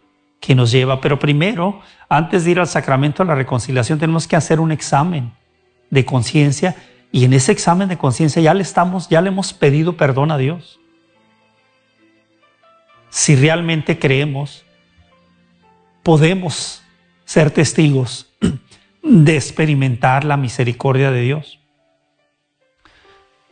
que 0.40 0.54
nos 0.54 0.70
lleva. 0.70 1.02
Pero 1.02 1.18
primero, 1.18 1.82
antes 2.08 2.44
de 2.44 2.52
ir 2.52 2.60
al 2.60 2.66
sacramento 2.66 3.22
de 3.22 3.28
la 3.28 3.34
reconciliación, 3.34 3.98
tenemos 3.98 4.26
que 4.26 4.36
hacer 4.36 4.58
un 4.58 4.72
examen 4.72 5.32
de 5.90 6.06
conciencia 6.06 6.74
y 7.12 7.26
en 7.26 7.34
ese 7.34 7.52
examen 7.52 7.90
de 7.90 7.98
conciencia 7.98 8.40
ya 8.40 8.54
le 8.54 8.62
estamos, 8.62 9.10
ya 9.10 9.20
le 9.20 9.28
hemos 9.28 9.52
pedido 9.52 9.98
perdón 9.98 10.30
a 10.30 10.38
Dios. 10.38 10.80
Si 13.10 13.36
realmente 13.36 13.98
creemos, 13.98 14.64
podemos 16.02 16.82
ser 17.26 17.50
testigos 17.50 18.34
de 19.04 19.36
experimentar 19.36 20.24
la 20.24 20.38
misericordia 20.38 21.10
de 21.10 21.20
Dios. 21.20 21.60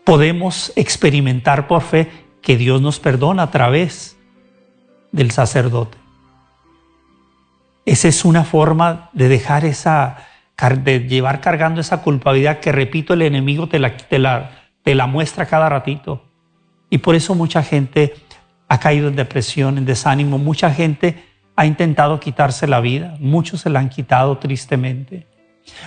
Podemos 0.05 0.73
experimentar 0.77 1.69
por 1.69 1.83
fe 1.83 2.11
que 2.41 2.57
Dios 2.57 2.81
nos 2.81 2.99
perdona 2.99 3.45
a 3.45 3.51
través 3.51 4.17
del 5.13 5.31
sacerdote. 5.31 5.99
Esa 7.85 8.09
es 8.09 8.25
una 8.25 8.45
forma 8.45 9.11
de 9.13 9.29
dejar 9.29 9.65
esa, 9.65 10.27
de 10.83 11.01
llevar 11.01 11.41
cargando 11.41 11.81
esa 11.81 12.03
culpabilidad 12.03 12.61
que, 12.61 12.73
repito, 12.73 13.13
el 13.13 13.23
enemigo 13.23 13.69
te 13.69 13.79
la, 13.79 13.97
te 13.97 14.19
la, 14.19 14.51
te 14.83 14.95
la 14.95 15.07
muestra 15.07 15.47
cada 15.47 15.69
ratito. 15.69 16.25
Y 16.89 16.99
por 16.99 17.15
eso 17.15 17.35
mucha 17.35 17.63
gente 17.63 18.15
ha 18.69 18.81
caído 18.81 19.09
en 19.09 19.17
depresión, 19.17 19.79
en 19.79 19.85
desánimo. 19.85 20.39
Mucha 20.39 20.73
gente 20.73 21.25
ha 21.57 21.67
intentado 21.67 22.19
quitarse 22.21 22.67
la 22.67 22.81
vida. 22.81 23.17
Muchos 23.21 23.61
se 23.61 23.71
la 23.71 23.81
han 23.81 23.91
quitado 23.91 24.39
tristemente. 24.39 25.32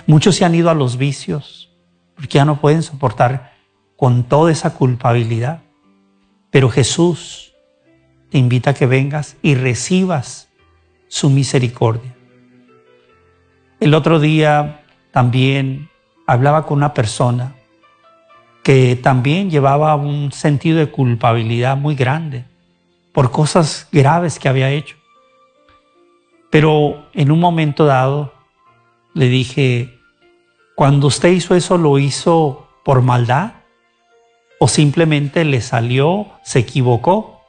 Muchos 0.06 0.36
se 0.36 0.44
han 0.44 0.54
ido 0.54 0.70
a 0.70 0.74
los 0.74 0.96
vicios 0.96 1.70
porque 2.14 2.38
ya 2.38 2.44
no 2.44 2.60
pueden 2.60 2.82
soportar 2.82 3.52
con 3.96 4.24
toda 4.24 4.50
esa 4.50 4.74
culpabilidad. 4.74 5.62
Pero 6.50 6.70
Jesús 6.70 7.54
te 8.30 8.38
invita 8.38 8.70
a 8.70 8.74
que 8.74 8.86
vengas 8.86 9.36
y 9.42 9.54
recibas 9.54 10.48
su 11.08 11.30
misericordia. 11.30 12.14
El 13.78 13.94
otro 13.94 14.18
día 14.18 14.82
también 15.10 15.90
hablaba 16.26 16.66
con 16.66 16.78
una 16.78 16.94
persona 16.94 17.54
que 18.62 18.96
también 18.96 19.50
llevaba 19.50 19.94
un 19.94 20.32
sentido 20.32 20.78
de 20.78 20.90
culpabilidad 20.90 21.76
muy 21.76 21.94
grande 21.94 22.44
por 23.12 23.30
cosas 23.30 23.86
graves 23.92 24.38
que 24.38 24.48
había 24.48 24.70
hecho. 24.70 24.96
Pero 26.50 27.06
en 27.12 27.30
un 27.30 27.38
momento 27.38 27.84
dado 27.84 28.32
le 29.16 29.30
dije, 29.30 29.98
cuando 30.74 31.06
usted 31.06 31.30
hizo 31.30 31.54
eso, 31.54 31.78
¿lo 31.78 31.98
hizo 31.98 32.68
por 32.84 33.00
maldad? 33.00 33.52
¿O 34.60 34.68
simplemente 34.68 35.42
le 35.46 35.62
salió, 35.62 36.26
se 36.44 36.58
equivocó? 36.58 37.40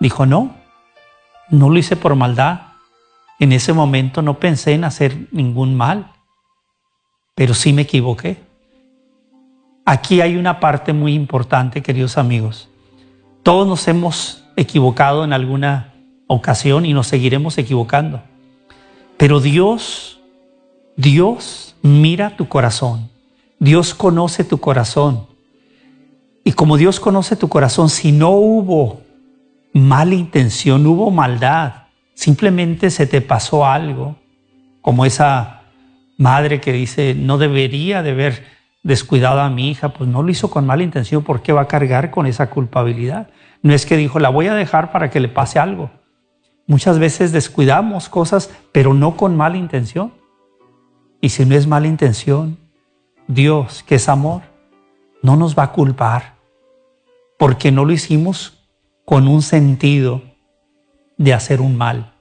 Dijo, 0.00 0.26
no, 0.26 0.56
no 1.50 1.70
lo 1.70 1.78
hice 1.78 1.94
por 1.94 2.16
maldad. 2.16 2.62
En 3.38 3.52
ese 3.52 3.72
momento 3.72 4.22
no 4.22 4.40
pensé 4.40 4.72
en 4.72 4.82
hacer 4.82 5.28
ningún 5.30 5.76
mal, 5.76 6.14
pero 7.36 7.54
sí 7.54 7.72
me 7.72 7.82
equivoqué. 7.82 8.38
Aquí 9.84 10.20
hay 10.20 10.36
una 10.36 10.58
parte 10.58 10.92
muy 10.92 11.14
importante, 11.14 11.80
queridos 11.80 12.18
amigos. 12.18 12.70
Todos 13.44 13.68
nos 13.68 13.86
hemos 13.86 14.44
equivocado 14.56 15.22
en 15.22 15.32
alguna 15.32 15.94
ocasión 16.26 16.84
y 16.86 16.92
nos 16.92 17.06
seguiremos 17.06 17.56
equivocando. 17.56 18.20
Pero 19.16 19.38
Dios, 19.38 20.17
Dios 20.98 21.76
mira 21.80 22.36
tu 22.36 22.48
corazón. 22.48 23.08
Dios 23.60 23.94
conoce 23.94 24.42
tu 24.42 24.58
corazón. 24.58 25.28
Y 26.42 26.52
como 26.52 26.76
Dios 26.76 26.98
conoce 26.98 27.36
tu 27.36 27.48
corazón, 27.48 27.88
si 27.88 28.10
no 28.10 28.30
hubo 28.30 29.02
mala 29.72 30.16
intención, 30.16 30.84
hubo 30.88 31.12
maldad, 31.12 31.84
simplemente 32.14 32.90
se 32.90 33.06
te 33.06 33.20
pasó 33.20 33.64
algo, 33.64 34.16
como 34.82 35.06
esa 35.06 35.62
madre 36.16 36.60
que 36.60 36.72
dice, 36.72 37.14
no 37.14 37.38
debería 37.38 38.02
de 38.02 38.10
haber 38.10 38.42
descuidado 38.82 39.40
a 39.40 39.50
mi 39.50 39.70
hija, 39.70 39.90
pues 39.90 40.10
no 40.10 40.24
lo 40.24 40.30
hizo 40.30 40.50
con 40.50 40.66
mala 40.66 40.82
intención, 40.82 41.22
¿por 41.22 41.42
qué 41.42 41.52
va 41.52 41.60
a 41.60 41.68
cargar 41.68 42.10
con 42.10 42.26
esa 42.26 42.50
culpabilidad? 42.50 43.28
No 43.62 43.72
es 43.72 43.86
que 43.86 43.96
dijo, 43.96 44.18
la 44.18 44.30
voy 44.30 44.48
a 44.48 44.54
dejar 44.54 44.90
para 44.90 45.10
que 45.10 45.20
le 45.20 45.28
pase 45.28 45.60
algo. 45.60 45.92
Muchas 46.66 46.98
veces 46.98 47.30
descuidamos 47.30 48.08
cosas, 48.08 48.50
pero 48.72 48.94
no 48.94 49.16
con 49.16 49.36
mala 49.36 49.58
intención. 49.58 50.17
Y 51.20 51.30
si 51.30 51.44
no 51.44 51.54
es 51.56 51.66
mala 51.66 51.88
intención, 51.88 52.58
Dios, 53.26 53.82
que 53.82 53.96
es 53.96 54.08
amor, 54.08 54.42
no 55.22 55.36
nos 55.36 55.58
va 55.58 55.64
a 55.64 55.72
culpar, 55.72 56.36
porque 57.38 57.72
no 57.72 57.84
lo 57.84 57.92
hicimos 57.92 58.58
con 59.04 59.26
un 59.26 59.42
sentido 59.42 60.22
de 61.16 61.34
hacer 61.34 61.60
un 61.60 61.76
mal. 61.76 62.14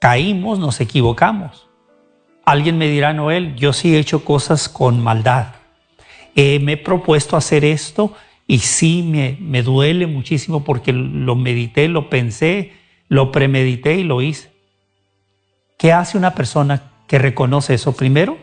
Caímos, 0.00 0.58
nos 0.58 0.80
equivocamos. 0.80 1.68
Alguien 2.44 2.78
me 2.78 2.88
dirá, 2.88 3.12
Noel, 3.12 3.54
yo 3.56 3.72
sí 3.72 3.94
he 3.94 3.98
hecho 3.98 4.24
cosas 4.24 4.68
con 4.68 5.00
maldad. 5.02 5.48
Eh, 6.34 6.58
me 6.60 6.72
he 6.72 6.76
propuesto 6.76 7.36
hacer 7.36 7.64
esto 7.64 8.12
y 8.46 8.58
sí 8.58 9.02
me, 9.02 9.38
me 9.40 9.62
duele 9.62 10.06
muchísimo 10.06 10.64
porque 10.64 10.92
lo 10.92 11.36
medité, 11.36 11.88
lo 11.88 12.10
pensé, 12.10 12.72
lo 13.08 13.30
premedité 13.32 13.94
y 13.94 14.04
lo 14.04 14.20
hice. 14.20 14.52
¿Qué 15.78 15.92
hace 15.92 16.18
una 16.18 16.34
persona 16.34 16.93
que 17.14 17.18
reconoce 17.20 17.74
eso? 17.74 17.94
Primero, 17.94 18.38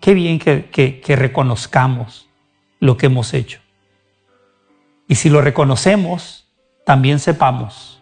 qué 0.00 0.14
bien 0.14 0.38
que, 0.38 0.70
que 0.70 1.14
reconozcamos 1.14 2.26
lo 2.80 2.96
que 2.96 3.04
hemos 3.04 3.34
hecho. 3.34 3.60
Y 5.08 5.16
si 5.16 5.28
lo 5.28 5.42
reconocemos, 5.42 6.48
también 6.86 7.18
sepamos 7.18 8.00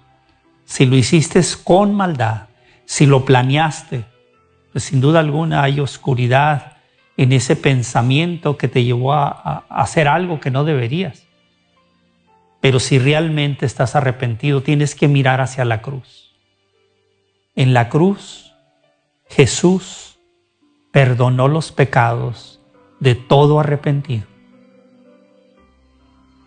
si 0.64 0.87
lo 0.87 0.94
hiciste 0.94 1.40
con 1.64 1.92
maldad, 1.92 2.50
si 2.85 3.05
lo 3.05 3.24
planeaste, 3.24 4.05
pues 4.70 4.85
sin 4.85 5.00
duda 5.00 5.18
alguna 5.18 5.64
hay 5.64 5.81
oscuridad 5.81 6.76
en 7.16 7.33
ese 7.33 7.57
pensamiento 7.57 8.57
que 8.57 8.68
te 8.68 8.85
llevó 8.85 9.14
a, 9.14 9.64
hacer 9.68 10.07
algo 10.07 10.38
que 10.38 10.53
no 10.53 10.62
deberías. 10.62 11.26
Pero 12.61 12.79
si 12.79 13.00
realmente 13.00 13.66
estás 13.66 13.96
arrepentido, 13.96 14.62
tienes 14.62 14.94
que 14.94 15.09
mirar 15.09 15.40
hacia 15.40 15.64
la 15.64 15.83
cruz. 15.83 16.37
En 17.57 17.74
la 17.74 17.88
cruz, 17.88 18.49
Jesús 19.30 20.18
perdonó 20.92 21.46
los 21.46 21.70
pecados 21.70 22.60
de 22.98 23.14
todo 23.14 23.60
arrepentido. 23.60 24.26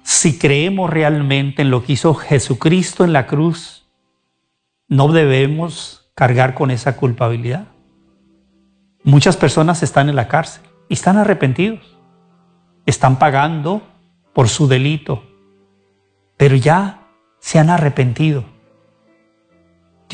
Si 0.03 0.37
creemos 0.37 0.89
realmente 0.89 1.61
en 1.61 1.71
lo 1.71 1.83
que 1.83 1.93
hizo 1.93 2.13
Jesucristo 2.13 3.05
en 3.05 3.13
la 3.13 3.25
cruz, 3.25 3.87
no 4.89 5.07
debemos 5.13 6.11
cargar 6.13 6.53
con 6.53 6.71
esa 6.71 6.97
culpabilidad. 6.97 7.67
Muchas 9.03 9.37
personas 9.37 9.81
están 9.81 10.09
en 10.09 10.17
la 10.17 10.27
cárcel 10.27 10.63
y 10.89 10.95
están 10.95 11.17
arrepentidos. 11.17 11.97
Están 12.85 13.17
pagando 13.17 13.81
por 14.33 14.49
su 14.49 14.67
delito, 14.67 15.23
pero 16.35 16.57
ya 16.57 17.07
se 17.39 17.59
han 17.59 17.69
arrepentido. 17.69 18.52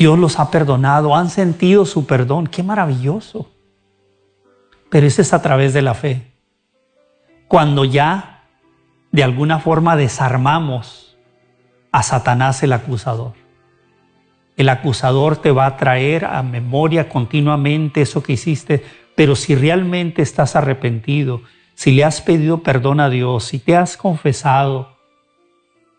Dios 0.00 0.18
los 0.18 0.38
ha 0.38 0.50
perdonado, 0.50 1.14
han 1.14 1.28
sentido 1.28 1.84
su 1.84 2.06
perdón. 2.06 2.46
Qué 2.46 2.62
maravilloso. 2.62 3.50
Pero 4.88 5.06
eso 5.06 5.20
es 5.20 5.34
a 5.34 5.42
través 5.42 5.74
de 5.74 5.82
la 5.82 5.92
fe. 5.92 6.32
Cuando 7.48 7.84
ya 7.84 8.44
de 9.12 9.22
alguna 9.22 9.58
forma 9.58 9.96
desarmamos 9.96 11.18
a 11.92 12.02
Satanás 12.02 12.62
el 12.62 12.72
acusador. 12.72 13.34
El 14.56 14.70
acusador 14.70 15.36
te 15.36 15.50
va 15.50 15.66
a 15.66 15.76
traer 15.76 16.24
a 16.24 16.42
memoria 16.42 17.10
continuamente 17.10 18.00
eso 18.00 18.22
que 18.22 18.32
hiciste, 18.32 18.82
pero 19.14 19.36
si 19.36 19.54
realmente 19.54 20.22
estás 20.22 20.56
arrepentido, 20.56 21.42
si 21.74 21.92
le 21.92 22.04
has 22.04 22.22
pedido 22.22 22.62
perdón 22.62 23.00
a 23.00 23.10
Dios, 23.10 23.44
si 23.44 23.58
te 23.58 23.76
has 23.76 23.98
confesado, 23.98 24.96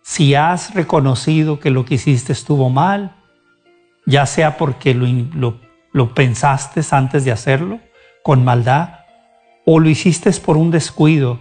si 0.01 0.33
has 0.33 0.73
reconocido 0.73 1.59
que 1.59 1.69
lo 1.69 1.85
que 1.85 1.95
hiciste 1.95 2.33
estuvo 2.33 2.71
mal, 2.71 3.20
ya 4.05 4.25
sea 4.25 4.57
porque 4.57 4.93
lo, 4.93 5.59
lo, 5.91 6.13
pensaste 6.13 6.81
antes 6.91 7.25
de 7.25 7.31
hacerlo, 7.31 7.79
con 8.23 8.43
maldad, 8.43 8.99
o 9.65 9.79
lo 9.79 9.89
hiciste 9.89 10.31
por 10.33 10.57
un 10.57 10.71
descuido, 10.71 11.39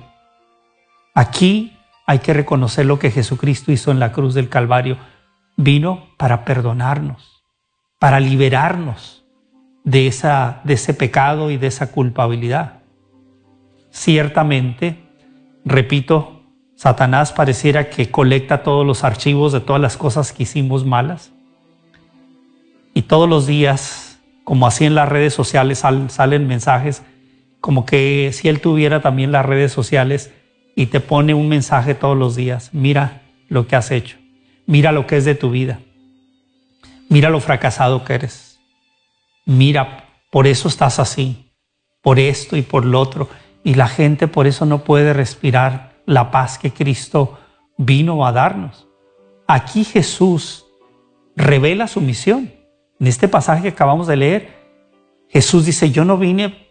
aquí 1.14 1.76
hay 2.06 2.18
que 2.18 2.34
reconocer 2.34 2.86
lo 2.86 2.98
que 2.98 3.10
Jesucristo 3.10 3.72
hizo 3.72 3.90
en 3.90 4.00
la 4.00 4.12
cruz 4.12 4.34
del 4.34 4.48
Calvario 4.48 4.98
vino 5.56 6.08
para 6.16 6.44
perdonarnos, 6.44 7.44
para 7.98 8.20
liberarnos 8.20 9.24
de, 9.84 10.06
esa, 10.06 10.60
de 10.64 10.74
ese 10.74 10.94
pecado 10.94 11.50
y 11.50 11.56
de 11.56 11.66
esa 11.66 11.92
culpabilidad. 11.92 12.82
Ciertamente, 13.90 14.98
repito, 15.64 16.42
Satanás 16.76 17.32
pareciera 17.32 17.90
que 17.90 18.10
colecta 18.10 18.62
todos 18.62 18.86
los 18.86 19.04
archivos 19.04 19.52
de 19.52 19.60
todas 19.60 19.82
las 19.82 19.96
cosas 19.96 20.32
que 20.32 20.44
hicimos 20.44 20.84
malas 20.86 21.32
y 22.94 23.03
todos 23.03 23.29
los 23.29 23.46
días 23.46 24.11
como 24.44 24.66
así 24.66 24.85
en 24.85 24.96
las 24.96 25.09
redes 25.09 25.33
sociales 25.33 25.85
salen 26.09 26.48
mensajes, 26.48 27.03
como 27.61 27.87
que 27.87 28.31
si 28.33 28.48
él 28.48 28.61
tuviera 28.61 29.00
también 29.00 29.31
las 29.31 29.46
redes 29.46 29.70
sociales 29.70 30.33
y 30.74 30.87
te 30.87 30.98
pone 30.98 31.35
un 31.35 31.48
mensaje 31.48 31.94
todos 31.94 32.16
los 32.16 32.35
días, 32.35 32.70
mira 32.72 33.22
lo 33.48 33.68
que 33.68 33.76
has 33.76 33.92
hecho, 33.92 34.16
mira 34.66 34.90
lo 34.90 35.07
que 35.07 35.18
es 35.18 35.24
de 35.24 35.37
tu 35.37 35.50
vida, 35.50 35.79
mira 37.09 37.31
lo 37.31 37.38
fracasado 37.40 38.05
que 38.05 38.14
eres, 38.14 38.59
mira, 39.46 40.09
por 40.33 40.46
eso 40.46 40.66
estás 40.68 40.98
así, 40.98 41.53
por 42.03 42.18
esto 42.18 42.57
y 42.57 42.62
por 42.62 42.85
lo 42.85 43.00
otro, 43.00 43.29
y 43.62 43.74
la 43.74 43.88
gente 43.88 44.26
por 44.26 44.46
eso 44.48 44.66
no 44.66 44.85
puede 44.85 45.12
respirar 45.12 46.03
la 46.07 46.31
paz 46.31 46.59
que 46.59 46.72
Cristo 46.72 47.38
vino 47.76 48.26
a 48.26 48.33
darnos. 48.33 48.88
Aquí 49.46 49.85
Jesús 49.85 50.66
revela 51.37 51.87
su 51.87 52.00
misión. 52.00 52.53
En 53.00 53.06
este 53.06 53.28
pasaje 53.28 53.62
que 53.62 53.68
acabamos 53.68 54.06
de 54.06 54.16
leer, 54.16 54.60
Jesús 55.30 55.64
dice, 55.64 55.90
yo 55.90 56.04
no 56.04 56.18
vine 56.18 56.68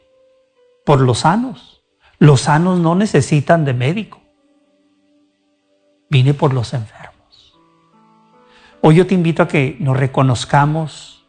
por 0.85 1.01
los 1.01 1.19
sanos. 1.19 1.81
Los 2.19 2.41
sanos 2.41 2.79
no 2.79 2.93
necesitan 2.93 3.65
de 3.65 3.73
médico. 3.73 4.21
Vine 6.09 6.35
por 6.35 6.53
los 6.53 6.73
enfermos. 6.73 7.57
Hoy 8.81 8.95
yo 8.95 9.07
te 9.07 9.15
invito 9.15 9.41
a 9.41 9.47
que 9.47 9.75
nos 9.79 9.97
reconozcamos 9.97 11.25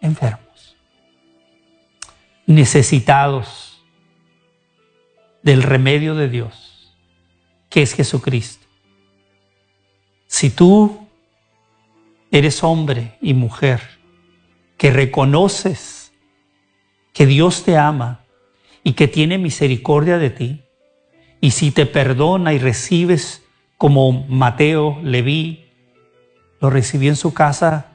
enfermos, 0.00 0.76
necesitados 2.46 3.84
del 5.42 5.62
remedio 5.62 6.14
de 6.14 6.28
Dios, 6.28 6.96
que 7.68 7.82
es 7.82 7.94
Jesucristo. 7.94 8.66
Si 10.26 10.50
tú 10.50 11.06
eres 12.30 12.64
hombre 12.64 13.16
y 13.20 13.34
mujer 13.34 13.94
que 14.76 14.90
reconoces 14.90 16.12
que 17.12 17.26
Dios 17.26 17.62
te 17.62 17.76
ama 17.76 18.24
y 18.82 18.92
que 18.92 19.08
tiene 19.08 19.38
misericordia 19.38 20.18
de 20.18 20.30
ti, 20.30 20.62
y 21.40 21.52
si 21.52 21.70
te 21.70 21.86
perdona 21.86 22.52
y 22.52 22.58
recibes 22.58 23.42
como 23.76 24.26
Mateo, 24.28 24.98
Leví, 25.02 25.64
lo 26.60 26.70
recibió 26.70 27.10
en 27.10 27.16
su 27.16 27.34
casa, 27.34 27.92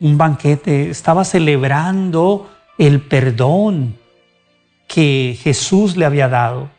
un 0.00 0.18
banquete, 0.18 0.90
estaba 0.90 1.24
celebrando 1.24 2.50
el 2.78 3.00
perdón 3.00 3.98
que 4.88 5.38
Jesús 5.40 5.96
le 5.96 6.04
había 6.04 6.28
dado. 6.28 6.70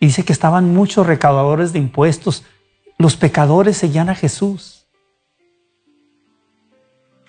dice 0.00 0.24
que 0.24 0.32
estaban 0.32 0.74
muchos 0.74 1.06
recaudadores 1.06 1.72
de 1.72 1.78
impuestos, 1.78 2.44
los 2.98 3.16
pecadores 3.16 3.76
seguían 3.76 4.08
a 4.08 4.14
Jesús. 4.14 4.75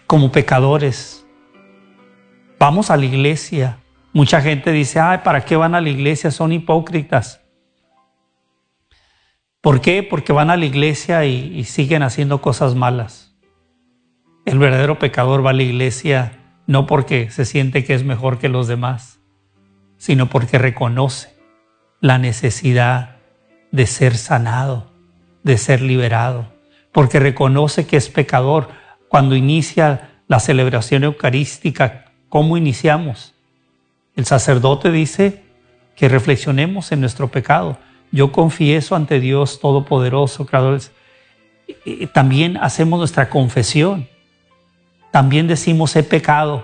Como 0.07 0.31
pecadores, 0.31 1.25
vamos 2.57 2.89
a 2.89 2.97
la 2.97 3.05
iglesia, 3.05 3.77
Mucha 4.17 4.41
gente 4.41 4.71
dice, 4.71 4.99
ay, 4.99 5.19
¿para 5.23 5.45
qué 5.45 5.55
van 5.55 5.75
a 5.75 5.79
la 5.79 5.89
iglesia? 5.89 6.31
Son 6.31 6.51
hipócritas. 6.51 7.41
¿Por 9.61 9.79
qué? 9.79 10.01
Porque 10.01 10.33
van 10.33 10.49
a 10.49 10.57
la 10.57 10.65
iglesia 10.65 11.23
y, 11.25 11.63
siguen 11.65 12.01
haciendo 12.01 12.41
cosas 12.41 12.73
malas. 12.73 13.35
El 14.43 14.57
verdadero 14.57 14.97
pecador 14.97 15.45
va 15.45 15.51
a 15.51 15.53
la 15.53 15.61
iglesia 15.61 16.31
no 16.65 16.87
porque 16.87 17.29
se 17.29 17.45
siente 17.45 17.83
que 17.83 17.93
es 17.93 18.03
mejor 18.03 18.39
que 18.39 18.49
los 18.49 18.67
demás, 18.67 19.19
sino 19.97 20.29
porque 20.29 20.57
reconoce 20.57 21.37
la 22.01 22.17
necesidad 22.17 23.17
de 23.71 23.85
ser 23.85 24.17
sanado, 24.17 24.91
de 25.43 25.59
ser 25.59 25.83
liberado, 25.83 26.51
porque 26.91 27.19
reconoce 27.19 27.85
que 27.85 27.97
es 27.97 28.09
pecador. 28.09 28.69
Cuando 29.17 29.35
inicia 29.35 30.11
la 30.27 30.39
celebración 30.39 31.03
eucarística, 31.03 32.05
¿cómo 32.29 32.55
iniciamos? 32.55 33.33
El 34.15 34.25
sacerdote 34.25 34.91
dice 34.91 35.43
que 35.95 36.07
reflexionemos 36.07 36.91
en 36.91 37.01
nuestro 37.01 37.27
pecado. 37.27 37.79
Yo 38.11 38.31
confieso 38.31 38.95
ante 38.95 39.19
Dios 39.19 39.59
Todopoderoso, 39.59 40.45
Creador. 40.45 40.81
También 42.13 42.57
hacemos 42.57 42.99
nuestra 42.99 43.27
confesión. 43.31 44.07
También 45.09 45.47
decimos, 45.47 45.95
he 45.95 46.03
pecado. 46.03 46.63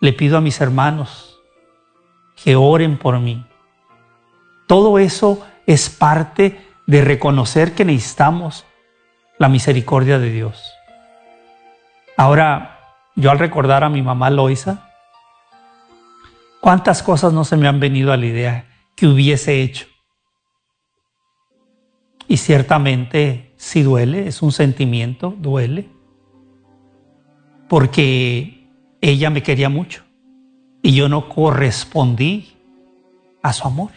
Le 0.00 0.12
pido 0.12 0.38
a 0.38 0.40
mis 0.40 0.60
hermanos 0.60 1.38
que 2.42 2.56
oren 2.56 2.98
por 2.98 3.20
mí. 3.20 3.46
Todo 4.66 4.98
eso 4.98 5.46
es 5.68 5.88
parte 5.88 6.60
de 6.88 7.00
reconocer 7.00 7.74
que 7.74 7.84
necesitamos 7.84 8.64
la 9.38 9.48
misericordia 9.48 10.18
de 10.18 10.30
Dios. 10.30 10.72
Ahora, 12.16 12.80
yo 13.16 13.30
al 13.30 13.38
recordar 13.38 13.84
a 13.84 13.88
mi 13.88 14.02
mamá 14.02 14.30
Loisa, 14.30 14.92
¿Cuántas 16.62 17.02
cosas 17.02 17.32
no 17.32 17.44
se 17.44 17.56
me 17.56 17.66
han 17.66 17.80
venido 17.80 18.12
a 18.12 18.16
la 18.16 18.26
idea 18.26 18.66
que 18.94 19.08
hubiese 19.08 19.62
hecho? 19.62 19.88
Y 22.28 22.36
ciertamente 22.36 23.52
si 23.56 23.82
duele, 23.82 24.28
es 24.28 24.42
un 24.42 24.52
sentimiento, 24.52 25.34
duele, 25.36 25.88
porque 27.68 28.68
ella 29.00 29.28
me 29.28 29.42
quería 29.42 29.68
mucho 29.68 30.04
y 30.82 30.94
yo 30.94 31.08
no 31.08 31.28
correspondí 31.28 32.52
a 33.42 33.52
su 33.52 33.66
amor. 33.66 33.90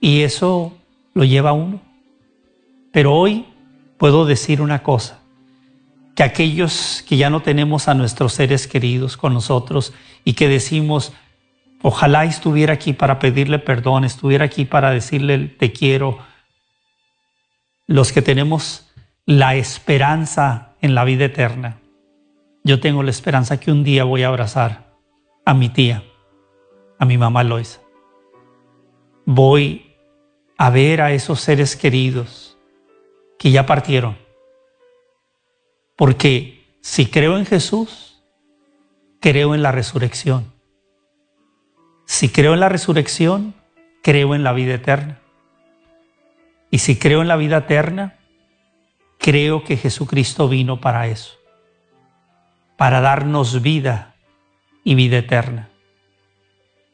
Y 0.00 0.20
eso 0.20 0.74
lo 1.12 1.24
lleva 1.24 1.50
a 1.50 1.54
uno. 1.54 1.80
Pero 2.92 3.16
hoy 3.16 3.46
puedo 3.98 4.24
decir 4.24 4.60
una 4.60 4.82
cosa, 4.82 5.20
que 6.14 6.22
aquellos 6.22 7.04
que 7.08 7.16
ya 7.16 7.30
no 7.30 7.42
tenemos 7.42 7.88
a 7.88 7.94
nuestros 7.94 8.34
seres 8.34 8.66
queridos 8.66 9.16
con 9.16 9.34
nosotros 9.34 9.92
y 10.24 10.34
que 10.34 10.48
decimos, 10.48 11.12
ojalá 11.82 12.24
estuviera 12.24 12.74
aquí 12.74 12.92
para 12.92 13.18
pedirle 13.18 13.58
perdón, 13.58 14.04
estuviera 14.04 14.44
aquí 14.44 14.64
para 14.64 14.90
decirle 14.90 15.38
te 15.48 15.72
quiero, 15.72 16.18
los 17.86 18.12
que 18.12 18.22
tenemos 18.22 18.90
la 19.26 19.56
esperanza 19.56 20.74
en 20.80 20.94
la 20.94 21.04
vida 21.04 21.26
eterna. 21.26 21.80
Yo 22.62 22.80
tengo 22.80 23.02
la 23.02 23.10
esperanza 23.10 23.60
que 23.60 23.70
un 23.70 23.84
día 23.84 24.04
voy 24.04 24.22
a 24.22 24.28
abrazar 24.28 24.94
a 25.44 25.52
mi 25.52 25.68
tía, 25.68 26.02
a 26.98 27.04
mi 27.04 27.18
mamá 27.18 27.44
Loisa. 27.44 27.80
Voy 29.26 29.94
a 30.56 30.70
ver 30.70 31.00
a 31.02 31.12
esos 31.12 31.40
seres 31.40 31.76
queridos 31.76 32.43
que 33.44 33.50
ya 33.50 33.66
partieron 33.66 34.24
porque 35.96 36.64
si 36.80 37.06
creo 37.06 37.36
en 37.36 37.44
Jesús, 37.44 38.22
creo 39.20 39.54
en 39.54 39.62
la 39.62 39.70
resurrección. 39.70 40.52
Si 42.06 42.30
creo 42.30 42.54
en 42.54 42.60
la 42.60 42.70
resurrección, 42.70 43.54
creo 44.02 44.34
en 44.34 44.44
la 44.44 44.54
vida 44.54 44.74
eterna. 44.74 45.20
Y 46.70 46.78
si 46.78 46.98
creo 46.98 47.20
en 47.20 47.28
la 47.28 47.36
vida 47.36 47.58
eterna, 47.58 48.16
creo 49.18 49.62
que 49.62 49.76
Jesucristo 49.76 50.48
vino 50.48 50.80
para 50.80 51.06
eso, 51.06 51.34
para 52.78 53.02
darnos 53.02 53.60
vida 53.60 54.14
y 54.82 54.94
vida 54.94 55.18
eterna. 55.18 55.68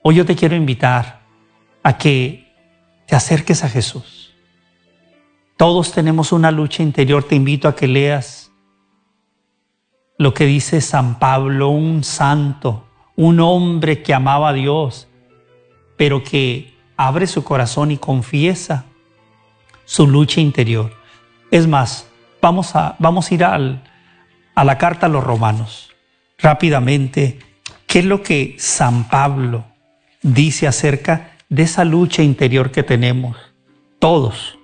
Hoy 0.02 0.16
yo 0.16 0.26
te 0.26 0.34
quiero 0.34 0.56
invitar 0.56 1.20
a 1.84 1.96
que 1.96 2.52
te 3.06 3.14
acerques 3.14 3.62
a 3.62 3.68
Jesús. 3.68 4.19
Todos 5.60 5.92
tenemos 5.92 6.32
una 6.32 6.50
lucha 6.50 6.82
interior, 6.82 7.22
te 7.22 7.34
invito 7.34 7.68
a 7.68 7.76
que 7.76 7.86
leas 7.86 8.50
lo 10.16 10.32
que 10.32 10.46
dice 10.46 10.80
San 10.80 11.18
Pablo, 11.18 11.68
un 11.68 12.02
santo, 12.02 12.88
un 13.14 13.40
hombre 13.40 14.02
que 14.02 14.14
amaba 14.14 14.48
a 14.48 14.52
Dios, 14.54 15.06
pero 15.98 16.24
que 16.24 16.72
abre 16.96 17.26
su 17.26 17.44
corazón 17.44 17.90
y 17.90 17.98
confiesa 17.98 18.86
su 19.84 20.06
lucha 20.06 20.40
interior. 20.40 20.94
Es 21.50 21.66
más, 21.66 22.08
vamos 22.40 22.74
a, 22.74 22.96
vamos 22.98 23.30
a 23.30 23.34
ir 23.34 23.44
al, 23.44 23.82
a 24.54 24.64
la 24.64 24.78
carta 24.78 25.04
a 25.04 25.10
los 25.10 25.22
romanos 25.22 25.90
rápidamente. 26.38 27.38
¿Qué 27.86 27.98
es 27.98 28.06
lo 28.06 28.22
que 28.22 28.56
San 28.58 29.10
Pablo 29.10 29.66
dice 30.22 30.66
acerca 30.66 31.32
de 31.50 31.64
esa 31.64 31.84
lucha 31.84 32.22
interior 32.22 32.70
que 32.70 32.82
tenemos 32.82 33.36
todos? 33.98 34.56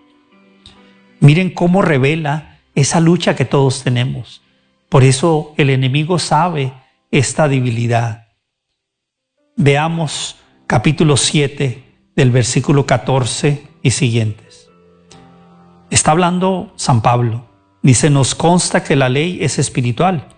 Miren 1.20 1.50
cómo 1.50 1.83
revela 1.83 2.59
esa 2.74 3.00
lucha 3.00 3.35
que 3.35 3.44
todos 3.44 3.83
tenemos. 3.83 4.42
Por 4.88 5.02
eso 5.02 5.55
el 5.57 5.70
enemigo 5.70 6.18
sabe 6.18 6.72
esta 7.11 7.48
debilidad. 7.48 8.29
Veamos 9.57 10.37
capítulo 10.66 11.16
7 11.16 11.85
del 12.14 12.31
versículo 12.31 12.87
14 12.87 13.66
y 13.83 13.90
siguientes. 13.90 14.68
Está 15.90 16.11
hablando 16.11 16.72
San 16.76 17.00
Pablo. 17.00 17.46
Dice, 17.83 18.11
nos 18.11 18.35
consta 18.35 18.83
que 18.83 18.96
la 18.96 19.09
ley 19.09 19.38
es 19.40 19.59
espiritual, 19.59 20.29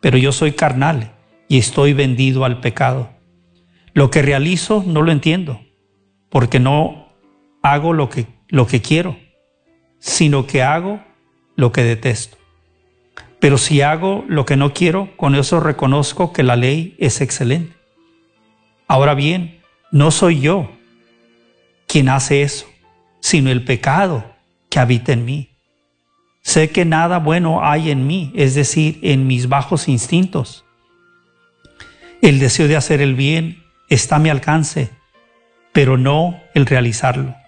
pero 0.00 0.18
yo 0.18 0.32
soy 0.32 0.52
carnal 0.52 1.12
y 1.48 1.58
estoy 1.58 1.92
vendido 1.92 2.44
al 2.44 2.60
pecado. 2.60 3.10
Lo 3.94 4.10
que 4.10 4.22
realizo 4.22 4.84
no 4.86 5.02
lo 5.02 5.12
entiendo, 5.12 5.60
porque 6.28 6.58
no 6.58 7.08
hago 7.62 7.92
lo 7.92 8.08
que, 8.08 8.26
lo 8.48 8.66
que 8.66 8.82
quiero, 8.82 9.16
sino 10.00 10.46
que 10.46 10.62
hago 10.62 11.00
lo 11.54 11.70
que 11.70 11.84
detesto. 11.84 12.36
Pero 13.38 13.56
si 13.56 13.80
hago 13.80 14.24
lo 14.28 14.44
que 14.44 14.56
no 14.56 14.74
quiero, 14.74 15.16
con 15.16 15.34
eso 15.34 15.60
reconozco 15.60 16.32
que 16.32 16.42
la 16.42 16.56
ley 16.56 16.96
es 16.98 17.20
excelente. 17.20 17.74
Ahora 18.88 19.14
bien, 19.14 19.60
no 19.92 20.10
soy 20.10 20.40
yo 20.40 20.70
quien 21.86 22.08
hace 22.08 22.42
eso, 22.42 22.66
sino 23.20 23.50
el 23.50 23.64
pecado 23.64 24.24
que 24.68 24.78
habita 24.78 25.12
en 25.12 25.24
mí. 25.24 25.50
Sé 26.42 26.70
que 26.70 26.84
nada 26.84 27.18
bueno 27.18 27.64
hay 27.64 27.90
en 27.90 28.06
mí, 28.06 28.32
es 28.34 28.54
decir, 28.54 28.98
en 29.02 29.26
mis 29.26 29.48
bajos 29.48 29.88
instintos. 29.88 30.64
El 32.22 32.38
deseo 32.38 32.68
de 32.68 32.76
hacer 32.76 33.00
el 33.00 33.14
bien 33.14 33.62
está 33.88 34.16
a 34.16 34.18
mi 34.18 34.28
alcance, 34.28 34.90
pero 35.72 35.96
no 35.96 36.40
el 36.54 36.66
realizarlo. 36.66 37.39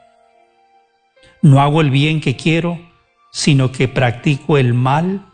No 1.42 1.60
hago 1.60 1.80
el 1.80 1.90
bien 1.90 2.20
que 2.20 2.36
quiero, 2.36 2.80
sino 3.32 3.72
que 3.72 3.88
practico 3.88 4.58
el 4.58 4.74
mal 4.74 5.26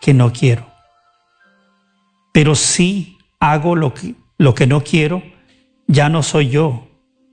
que 0.00 0.12
no 0.14 0.32
quiero. 0.32 0.66
Pero 2.32 2.54
si 2.54 3.16
hago 3.40 3.76
lo 3.76 3.94
que, 3.94 4.66
no 4.66 4.84
quiero, 4.84 5.22
ya 5.86 6.08
no 6.08 6.22
soy 6.22 6.50
yo 6.50 6.86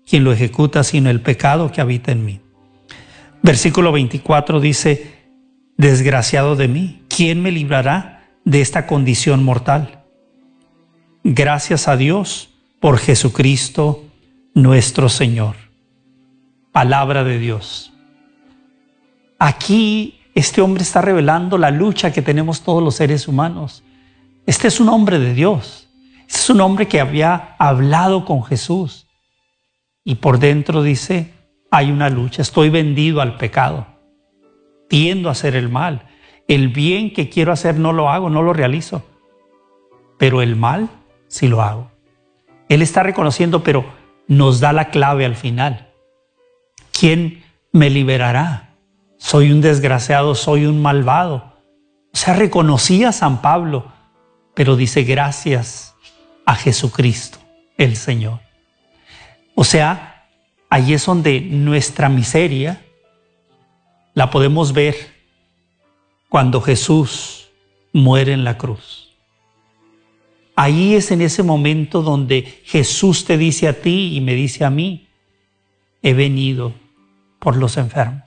quien 0.07 0.23
lo 0.23 0.31
ejecuta, 0.31 0.83
sino 0.83 1.09
el 1.09 1.21
pecado 1.21 1.71
que 1.71 1.81
habita 1.81 2.11
en 2.11 2.25
mí. 2.25 2.39
Versículo 3.41 3.91
24 3.91 4.59
dice, 4.59 5.13
desgraciado 5.77 6.55
de 6.55 6.67
mí, 6.67 7.03
¿quién 7.09 7.41
me 7.41 7.51
librará 7.51 8.29
de 8.45 8.61
esta 8.61 8.87
condición 8.87 9.43
mortal? 9.43 10.03
Gracias 11.23 11.87
a 11.87 11.97
Dios 11.97 12.49
por 12.79 12.97
Jesucristo 12.97 14.03
nuestro 14.53 15.09
Señor. 15.09 15.55
Palabra 16.71 17.23
de 17.23 17.39
Dios. 17.39 17.92
Aquí 19.45 20.21
este 20.35 20.61
hombre 20.61 20.83
está 20.83 21.01
revelando 21.01 21.57
la 21.57 21.69
lucha 21.69 22.13
que 22.13 22.21
tenemos 22.21 22.61
todos 22.61 22.81
los 22.81 22.95
seres 22.95 23.27
humanos. 23.27 23.83
Este 24.45 24.69
es 24.69 24.79
un 24.79 24.87
hombre 24.87 25.19
de 25.19 25.33
Dios. 25.33 25.89
Este 26.25 26.39
es 26.39 26.49
un 26.49 26.61
hombre 26.61 26.87
que 26.87 27.01
había 27.01 27.57
hablado 27.59 28.23
con 28.23 28.45
Jesús. 28.45 29.05
Y 30.05 30.15
por 30.15 30.39
dentro 30.39 30.81
dice, 30.81 31.33
hay 31.71 31.91
una 31.91 32.09
lucha. 32.09 32.41
Estoy 32.41 32.69
vendido 32.69 33.19
al 33.19 33.35
pecado. 33.35 33.85
Tiendo 34.87 35.27
a 35.27 35.33
hacer 35.33 35.57
el 35.57 35.67
mal. 35.67 36.07
El 36.47 36.69
bien 36.69 37.11
que 37.11 37.27
quiero 37.27 37.51
hacer 37.51 37.77
no 37.77 37.91
lo 37.91 38.09
hago, 38.09 38.29
no 38.29 38.43
lo 38.43 38.53
realizo. 38.53 39.03
Pero 40.17 40.41
el 40.41 40.55
mal 40.55 40.87
sí 41.27 41.49
lo 41.49 41.61
hago. 41.61 41.91
Él 42.69 42.81
está 42.81 43.03
reconociendo, 43.03 43.61
pero 43.61 43.83
nos 44.25 44.61
da 44.61 44.71
la 44.71 44.89
clave 44.89 45.25
al 45.25 45.35
final. 45.35 45.89
¿Quién 46.97 47.43
me 47.73 47.89
liberará? 47.89 48.72
Soy 49.23 49.53
un 49.53 49.61
desgraciado, 49.61 50.35
soy 50.35 50.65
un 50.65 50.81
malvado. 50.81 51.53
O 52.13 52.17
sea, 52.17 52.33
reconocía 52.33 53.09
a 53.09 53.13
San 53.13 53.41
Pablo, 53.41 53.89
pero 54.53 54.75
dice 54.75 55.03
gracias 55.03 55.95
a 56.45 56.55
Jesucristo, 56.55 57.37
el 57.77 57.95
Señor. 57.95 58.41
O 59.55 59.63
sea, 59.63 60.27
ahí 60.69 60.93
es 60.93 61.05
donde 61.05 61.39
nuestra 61.39 62.09
miseria 62.09 62.81
la 64.13 64.29
podemos 64.29 64.73
ver 64.73 64.95
cuando 66.27 66.59
Jesús 66.59 67.47
muere 67.93 68.33
en 68.33 68.43
la 68.43 68.57
cruz. 68.57 69.15
Ahí 70.57 70.95
es 70.95 71.11
en 71.11 71.21
ese 71.21 71.43
momento 71.43 72.01
donde 72.01 72.61
Jesús 72.65 73.23
te 73.23 73.37
dice 73.37 73.69
a 73.69 73.81
ti 73.81 74.17
y 74.17 74.19
me 74.19 74.35
dice 74.35 74.65
a 74.65 74.69
mí, 74.69 75.07
he 76.01 76.13
venido 76.13 76.73
por 77.39 77.55
los 77.55 77.77
enfermos 77.77 78.22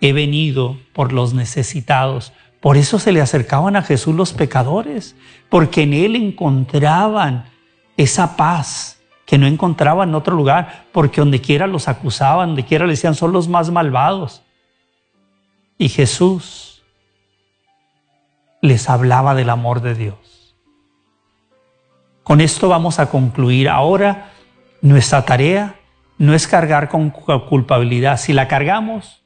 he 0.00 0.12
venido 0.12 0.76
por 0.92 1.12
los 1.12 1.34
necesitados. 1.34 2.32
Por 2.60 2.76
eso 2.76 2.98
se 2.98 3.12
le 3.12 3.20
acercaban 3.20 3.76
a 3.76 3.82
Jesús 3.82 4.14
los 4.14 4.32
pecadores, 4.32 5.16
porque 5.48 5.82
en 5.82 5.92
Él 5.92 6.16
encontraban 6.16 7.44
esa 7.96 8.36
paz 8.36 9.00
que 9.26 9.38
no 9.38 9.46
encontraban 9.46 10.08
en 10.08 10.14
otro 10.14 10.34
lugar, 10.34 10.86
porque 10.92 11.20
donde 11.20 11.40
quiera 11.40 11.66
los 11.66 11.86
acusaban, 11.86 12.50
donde 12.50 12.64
quiera 12.64 12.86
le 12.86 12.92
decían 12.92 13.14
son 13.14 13.32
los 13.32 13.46
más 13.48 13.70
malvados. 13.70 14.42
Y 15.76 15.90
Jesús 15.90 16.82
les 18.62 18.88
hablaba 18.88 19.34
del 19.34 19.50
amor 19.50 19.82
de 19.82 19.94
Dios. 19.94 20.56
Con 22.22 22.40
esto 22.40 22.68
vamos 22.68 22.98
a 22.98 23.10
concluir. 23.10 23.68
Ahora 23.68 24.30
nuestra 24.80 25.24
tarea 25.24 25.76
no 26.18 26.34
es 26.34 26.46
cargar 26.46 26.88
con 26.88 27.10
culpabilidad. 27.10 28.18
Si 28.18 28.32
la 28.32 28.48
cargamos, 28.48 29.22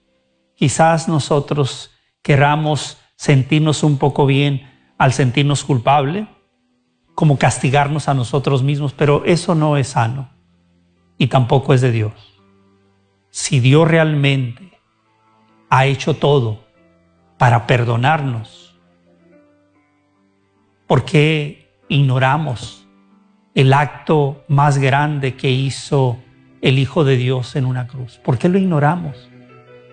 Quizás 0.54 1.08
nosotros 1.08 1.90
querramos 2.22 2.98
sentirnos 3.16 3.82
un 3.82 3.98
poco 3.98 4.26
bien 4.26 4.70
al 4.98 5.12
sentirnos 5.12 5.64
culpable, 5.64 6.28
como 7.14 7.38
castigarnos 7.38 8.08
a 8.08 8.14
nosotros 8.14 8.62
mismos, 8.62 8.92
pero 8.92 9.24
eso 9.24 9.54
no 9.54 9.76
es 9.76 9.88
sano 9.88 10.30
y 11.18 11.26
tampoco 11.26 11.74
es 11.74 11.80
de 11.80 11.92
Dios. 11.92 12.40
Si 13.30 13.60
Dios 13.60 13.88
realmente 13.88 14.78
ha 15.70 15.86
hecho 15.86 16.14
todo 16.14 16.64
para 17.38 17.66
perdonarnos, 17.66 18.78
¿por 20.86 21.04
qué 21.04 21.70
ignoramos 21.88 22.86
el 23.54 23.72
acto 23.72 24.44
más 24.48 24.78
grande 24.78 25.34
que 25.36 25.50
hizo 25.50 26.18
el 26.60 26.78
Hijo 26.78 27.04
de 27.04 27.16
Dios 27.16 27.56
en 27.56 27.66
una 27.66 27.86
cruz? 27.86 28.18
¿Por 28.18 28.38
qué 28.38 28.48
lo 28.48 28.58
ignoramos? 28.58 29.31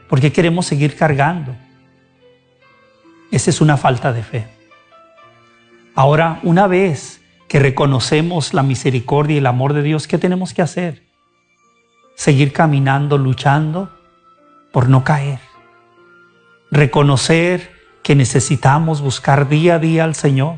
¿Por 0.09 0.19
qué 0.19 0.33
queremos 0.33 0.65
seguir 0.65 0.95
cargando? 0.95 1.55
Esa 3.31 3.51
es 3.51 3.61
una 3.61 3.77
falta 3.77 4.11
de 4.11 4.23
fe. 4.23 4.47
Ahora, 5.93 6.39
una 6.41 6.65
vez 6.65 7.21
que 7.47 7.59
reconocemos 7.59 8.55
la 8.55 8.63
misericordia 8.63 9.35
y 9.35 9.37
el 9.37 9.45
amor 9.45 9.73
de 9.73 9.83
Dios, 9.83 10.07
¿qué 10.07 10.17
tenemos 10.17 10.55
que 10.55 10.63
hacer? 10.63 11.03
Seguir 12.15 12.51
caminando, 12.51 13.19
luchando 13.19 13.95
por 14.71 14.89
no 14.89 15.03
caer. 15.03 15.39
Reconocer 16.71 17.71
que 18.01 18.15
necesitamos 18.15 19.01
buscar 19.01 19.47
día 19.47 19.75
a 19.75 19.79
día 19.79 20.05
al 20.05 20.15
Señor, 20.15 20.57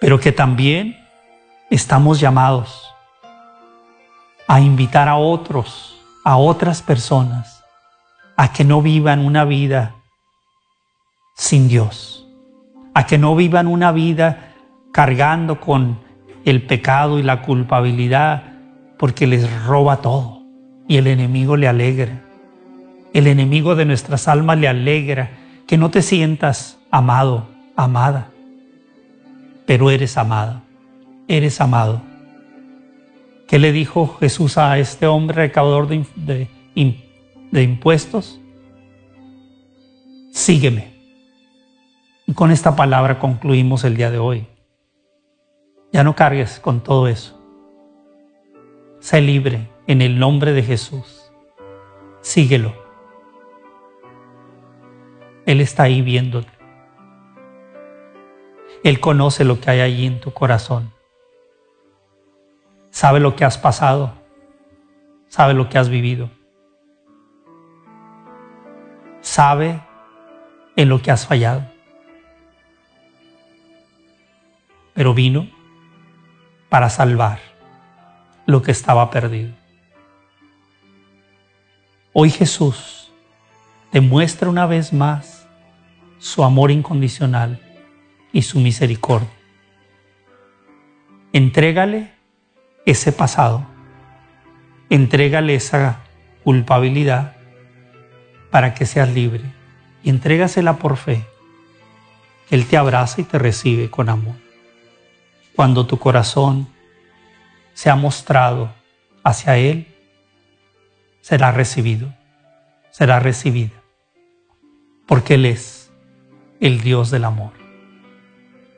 pero 0.00 0.20
que 0.20 0.30
también 0.30 0.96
estamos 1.68 2.20
llamados 2.20 2.94
a 4.46 4.60
invitar 4.60 5.08
a 5.08 5.16
otros, 5.16 6.00
a 6.24 6.36
otras 6.36 6.80
personas 6.80 7.55
a 8.36 8.52
que 8.52 8.64
no 8.64 8.82
vivan 8.82 9.24
una 9.24 9.44
vida 9.44 9.96
sin 11.34 11.68
Dios, 11.68 12.26
a 12.94 13.06
que 13.06 13.18
no 13.18 13.34
vivan 13.36 13.66
una 13.66 13.92
vida 13.92 14.54
cargando 14.92 15.60
con 15.60 15.98
el 16.44 16.62
pecado 16.62 17.18
y 17.18 17.22
la 17.22 17.42
culpabilidad 17.42 18.44
porque 18.98 19.26
les 19.26 19.64
roba 19.64 19.98
todo 19.98 20.42
y 20.88 20.96
el 20.96 21.06
enemigo 21.06 21.56
le 21.56 21.68
alegra. 21.68 22.22
El 23.12 23.26
enemigo 23.26 23.74
de 23.74 23.84
nuestras 23.84 24.28
almas 24.28 24.58
le 24.58 24.68
alegra 24.68 25.30
que 25.66 25.76
no 25.76 25.90
te 25.90 26.02
sientas 26.02 26.78
amado, 26.90 27.48
amada, 27.74 28.30
pero 29.66 29.90
eres 29.90 30.16
amada, 30.16 30.62
eres 31.28 31.60
amado. 31.60 32.02
¿Qué 33.48 33.58
le 33.58 33.72
dijo 33.72 34.16
Jesús 34.20 34.58
a 34.58 34.78
este 34.78 35.06
hombre 35.06 35.36
recaudador 35.36 35.88
de, 35.88 36.04
de, 36.16 36.48
de 37.56 37.62
impuestos, 37.62 38.38
sígueme. 40.30 40.92
Y 42.26 42.34
con 42.34 42.50
esta 42.50 42.76
palabra 42.76 43.18
concluimos 43.18 43.82
el 43.84 43.96
día 43.96 44.10
de 44.10 44.18
hoy. 44.18 44.46
Ya 45.90 46.04
no 46.04 46.14
cargues 46.14 46.60
con 46.60 46.82
todo 46.82 47.08
eso. 47.08 47.40
Sé 49.00 49.22
libre 49.22 49.70
en 49.86 50.02
el 50.02 50.18
nombre 50.18 50.52
de 50.52 50.62
Jesús. 50.62 51.32
Síguelo. 52.20 52.74
Él 55.46 55.62
está 55.62 55.84
ahí 55.84 56.02
viéndote. 56.02 56.52
Él 58.84 59.00
conoce 59.00 59.44
lo 59.44 59.60
que 59.60 59.70
hay 59.70 59.80
allí 59.80 60.04
en 60.04 60.20
tu 60.20 60.30
corazón. 60.30 60.92
Sabe 62.90 63.18
lo 63.18 63.34
que 63.34 63.46
has 63.46 63.56
pasado. 63.56 64.12
Sabe 65.28 65.54
lo 65.54 65.70
que 65.70 65.78
has 65.78 65.88
vivido 65.88 66.35
sabe 69.26 69.80
en 70.76 70.88
lo 70.88 71.02
que 71.02 71.10
has 71.10 71.26
fallado. 71.26 71.66
Pero 74.94 75.14
vino 75.14 75.48
para 76.68 76.88
salvar 76.88 77.40
lo 78.46 78.62
que 78.62 78.70
estaba 78.70 79.10
perdido. 79.10 79.52
Hoy 82.12 82.30
Jesús 82.30 83.12
demuestra 83.92 84.48
una 84.48 84.64
vez 84.64 84.92
más 84.92 85.46
su 86.18 86.44
amor 86.44 86.70
incondicional 86.70 87.60
y 88.32 88.42
su 88.42 88.60
misericordia. 88.60 89.28
Entrégale 91.32 92.12
ese 92.86 93.10
pasado, 93.12 93.66
entrégale 94.88 95.56
esa 95.56 96.00
culpabilidad 96.44 97.35
para 98.50 98.74
que 98.74 98.86
seas 98.86 99.08
libre 99.08 99.44
y 100.02 100.10
entrégasela 100.10 100.76
por 100.76 100.96
fe 100.96 101.24
Él 102.50 102.66
te 102.66 102.76
abraza 102.76 103.20
y 103.20 103.24
te 103.24 103.38
recibe 103.38 103.90
con 103.90 104.08
amor. 104.08 104.36
Cuando 105.54 105.86
tu 105.86 105.98
corazón 105.98 106.68
se 107.74 107.90
ha 107.90 107.96
mostrado 107.96 108.72
hacia 109.24 109.56
Él, 109.56 109.86
será 111.20 111.50
recibido, 111.50 112.14
será 112.90 113.18
recibida, 113.18 113.82
porque 115.06 115.34
Él 115.34 115.46
es 115.46 115.90
el 116.60 116.80
Dios 116.80 117.10
del 117.10 117.24
amor. 117.24 117.52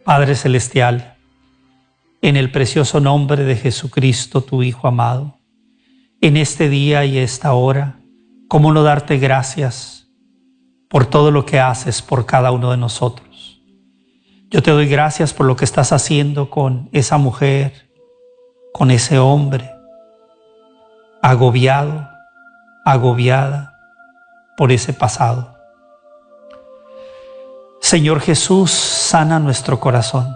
Padre 0.04 0.34
Celestial, 0.34 1.16
en 2.22 2.36
el 2.36 2.50
precioso 2.50 3.00
nombre 3.00 3.44
de 3.44 3.56
Jesucristo, 3.56 4.40
tu 4.40 4.62
Hijo 4.62 4.88
amado, 4.88 5.38
en 6.20 6.36
este 6.36 6.68
día 6.68 7.04
y 7.04 7.18
esta 7.18 7.52
hora, 7.52 7.97
¿cómo 8.48 8.72
no 8.72 8.82
darte 8.82 9.18
gracias 9.18 10.08
por 10.88 11.06
todo 11.06 11.30
lo 11.30 11.44
que 11.44 11.60
haces 11.60 12.02
por 12.02 12.26
cada 12.26 12.50
uno 12.50 12.70
de 12.70 12.78
nosotros? 12.78 13.60
Yo 14.50 14.62
te 14.62 14.70
doy 14.70 14.88
gracias 14.88 15.34
por 15.34 15.46
lo 15.46 15.56
que 15.56 15.66
estás 15.66 15.92
haciendo 15.92 16.48
con 16.48 16.88
esa 16.92 17.18
mujer, 17.18 17.90
con 18.72 18.90
ese 18.90 19.18
hombre, 19.18 19.70
agobiado, 21.20 22.08
agobiada 22.84 23.78
por 24.56 24.72
ese 24.72 24.94
pasado. 24.94 25.58
Señor 27.80 28.20
Jesús, 28.20 28.70
sana 28.70 29.38
nuestro 29.38 29.78
corazón. 29.78 30.34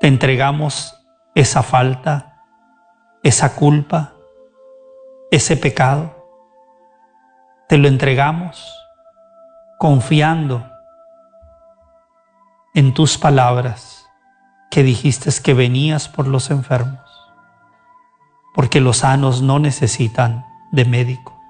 Te 0.00 0.06
entregamos 0.06 1.04
esa 1.34 1.62
falta, 1.62 2.42
esa 3.22 3.56
culpa, 3.56 4.14
ese 5.30 5.56
pecado. 5.56 6.13
Te 7.68 7.78
lo 7.78 7.88
entregamos 7.88 8.78
confiando 9.78 10.68
en 12.74 12.92
tus 12.92 13.18
palabras 13.18 14.06
que 14.70 14.82
dijiste 14.82 15.30
que 15.42 15.54
venías 15.54 16.08
por 16.08 16.26
los 16.26 16.50
enfermos, 16.50 17.00
porque 18.54 18.80
los 18.80 18.98
sanos 18.98 19.40
no 19.40 19.58
necesitan 19.58 20.44
de 20.72 20.84
médico. 20.84 21.40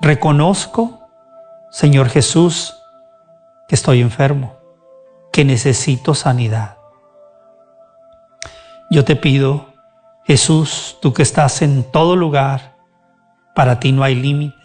Reconozco, 0.00 1.00
Señor 1.70 2.08
Jesús, 2.08 2.74
que 3.68 3.74
estoy 3.74 4.00
enfermo, 4.00 4.56
que 5.32 5.44
necesito 5.44 6.14
sanidad. 6.14 6.76
Yo 8.90 9.04
te 9.04 9.16
pido, 9.16 9.72
Jesús, 10.24 10.98
tú 11.00 11.12
que 11.12 11.22
estás 11.22 11.62
en 11.62 11.84
todo 11.90 12.16
lugar, 12.16 12.76
para 13.54 13.80
ti 13.80 13.92
no 13.92 14.02
hay 14.02 14.14
límite. 14.14 14.61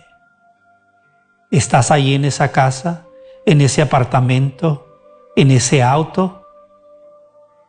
Estás 1.50 1.92
ahí 1.92 2.14
en 2.14 2.26
esa 2.26 2.52
casa, 2.52 3.06
en 3.46 3.62
ese 3.62 3.82
apartamento, 3.82 4.86
en 5.36 5.52
ese 5.52 5.82
auto 5.82 6.46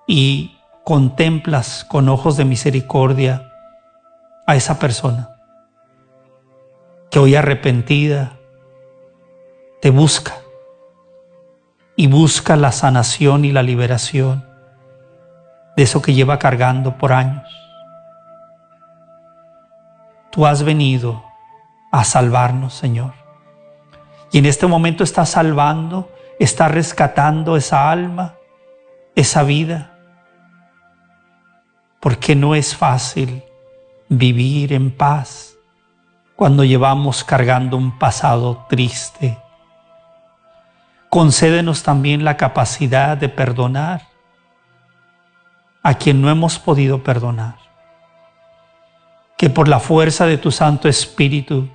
y 0.07 0.59
contemplas 0.85 1.85
con 1.85 2.09
ojos 2.09 2.37
de 2.37 2.45
misericordia 2.45 3.53
a 4.47 4.57
esa 4.57 4.79
persona 4.79 5.37
que 7.11 7.19
hoy 7.19 7.35
arrepentida 7.35 8.39
te 9.81 9.91
busca 9.91 10.35
y 11.95 12.07
busca 12.07 12.57
la 12.57 12.73
sanación 12.73 13.45
y 13.45 13.53
la 13.53 13.63
liberación 13.63 14.47
de 15.77 15.83
eso 15.83 16.03
que 16.03 16.15
lleva 16.15 16.39
cargando 16.39 16.97
por 16.97 17.13
años. 17.13 17.49
Tú 20.31 20.47
has 20.47 20.63
venido 20.63 21.23
a 21.93 22.05
salvarnos, 22.05 22.75
Señor. 22.75 23.18
Y 24.31 24.39
en 24.39 24.47
este 24.47 24.67
momento 24.67 25.05
estás 25.05 25.31
salvando, 25.31 26.11
estás 26.39 26.71
rescatando 26.71 27.57
esa 27.57 27.91
alma, 27.91 28.35
esa 29.15 29.43
vida. 29.43 29.99
Porque 32.01 32.37
no 32.37 32.55
es 32.55 32.77
fácil 32.77 33.43
vivir 34.09 34.73
en 34.73 34.91
paz 34.91 35.55
cuando 36.37 36.63
llevamos 36.63 37.25
cargando 37.25 37.77
un 37.77 37.99
pasado 37.99 38.67
triste. 38.69 39.39
Concédenos 41.09 41.83
también 41.83 42.25
la 42.25 42.37
capacidad 42.37 43.17
de 43.17 43.29
perdonar 43.29 44.03
a 45.83 45.95
quien 45.95 46.21
no 46.21 46.29
hemos 46.31 46.59
podido 46.59 47.03
perdonar. 47.03 47.57
Que 49.39 49.49
por 49.49 49.69
la 49.69 49.81
fuerza 49.81 50.27
de 50.27 50.37
tu 50.37 50.51
Santo 50.51 50.87
Espíritu 50.87 51.69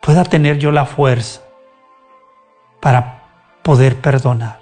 pueda 0.00 0.22
tener 0.24 0.58
yo 0.58 0.70
la 0.70 0.86
fuerza 0.86 1.45
para 2.86 3.24
poder 3.64 4.00
perdonar. 4.00 4.60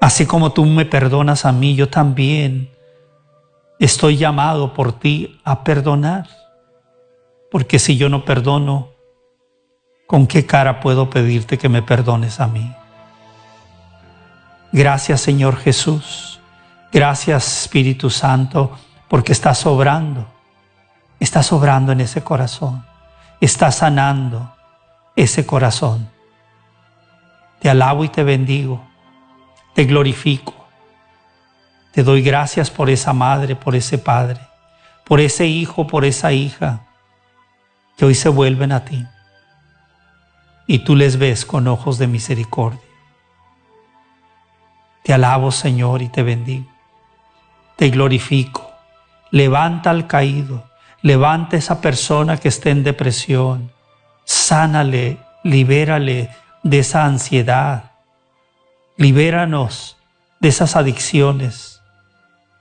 Así 0.00 0.26
como 0.26 0.50
tú 0.50 0.64
me 0.64 0.84
perdonas 0.84 1.44
a 1.44 1.52
mí, 1.52 1.76
yo 1.76 1.88
también 1.88 2.72
estoy 3.78 4.16
llamado 4.16 4.74
por 4.74 4.98
ti 4.98 5.40
a 5.44 5.62
perdonar. 5.62 6.26
Porque 7.52 7.78
si 7.78 7.96
yo 7.96 8.08
no 8.08 8.24
perdono, 8.24 8.88
¿con 10.08 10.26
qué 10.26 10.44
cara 10.44 10.80
puedo 10.80 11.08
pedirte 11.08 11.56
que 11.56 11.68
me 11.68 11.82
perdones 11.82 12.40
a 12.40 12.48
mí? 12.48 12.74
Gracias 14.72 15.20
Señor 15.20 15.56
Jesús. 15.56 16.40
Gracias 16.92 17.62
Espíritu 17.62 18.10
Santo 18.10 18.72
porque 19.06 19.30
estás 19.30 19.64
obrando. 19.66 20.26
Estás 21.20 21.52
obrando 21.52 21.92
en 21.92 22.00
ese 22.00 22.24
corazón. 22.24 22.84
Estás 23.40 23.76
sanando 23.76 24.55
ese 25.16 25.46
corazón. 25.46 26.08
Te 27.60 27.70
alabo 27.70 28.04
y 28.04 28.08
te 28.08 28.22
bendigo. 28.22 28.86
Te 29.74 29.84
glorifico. 29.84 30.54
Te 31.92 32.02
doy 32.02 32.22
gracias 32.22 32.70
por 32.70 32.90
esa 32.90 33.14
madre, 33.14 33.56
por 33.56 33.74
ese 33.74 33.96
padre, 33.96 34.40
por 35.04 35.18
ese 35.18 35.46
hijo, 35.46 35.86
por 35.86 36.04
esa 36.04 36.30
hija 36.32 36.82
que 37.96 38.04
hoy 38.04 38.14
se 38.14 38.28
vuelven 38.28 38.72
a 38.72 38.84
ti. 38.84 39.06
Y 40.66 40.80
tú 40.80 40.94
les 40.94 41.16
ves 41.18 41.46
con 41.46 41.66
ojos 41.68 41.96
de 41.96 42.06
misericordia. 42.06 42.80
Te 45.02 45.14
alabo, 45.14 45.52
Señor, 45.52 46.02
y 46.02 46.08
te 46.08 46.22
bendigo. 46.22 46.70
Te 47.76 47.88
glorifico. 47.88 48.70
Levanta 49.30 49.90
al 49.90 50.06
caído. 50.06 50.68
Levanta 51.00 51.56
esa 51.56 51.80
persona 51.80 52.36
que 52.36 52.48
esté 52.48 52.70
en 52.70 52.82
depresión. 52.82 53.72
Sánale, 54.26 55.18
libérale 55.44 56.30
de 56.64 56.80
esa 56.80 57.04
ansiedad. 57.04 57.92
Libéranos 58.96 59.96
de 60.40 60.48
esas 60.48 60.74
adicciones 60.74 61.80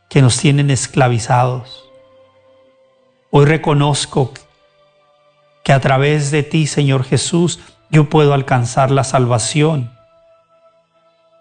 que 0.10 0.21
nos 0.21 0.38
tienen 0.38 0.69
esclavizados. 0.69 1.89
Hoy 3.32 3.45
reconozco 3.45 4.32
que 5.63 5.73
a 5.73 5.82
través 5.82 6.30
de 6.30 6.43
ti, 6.43 6.67
Señor 6.67 7.04
Jesús, 7.04 7.60
yo 7.89 8.10
puedo 8.10 8.34
alcanzar 8.34 8.91
la 8.91 9.04
salvación 9.04 9.91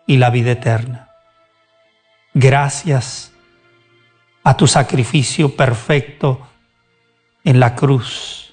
y 0.06 0.16
la 0.16 0.30
vida 0.30 0.52
eterna. 0.52 1.10
Gracias 2.32 3.30
a 4.42 4.56
tu 4.56 4.66
sacrificio 4.66 5.54
perfecto 5.54 6.40
en 7.44 7.60
la 7.60 7.74
cruz. 7.74 8.43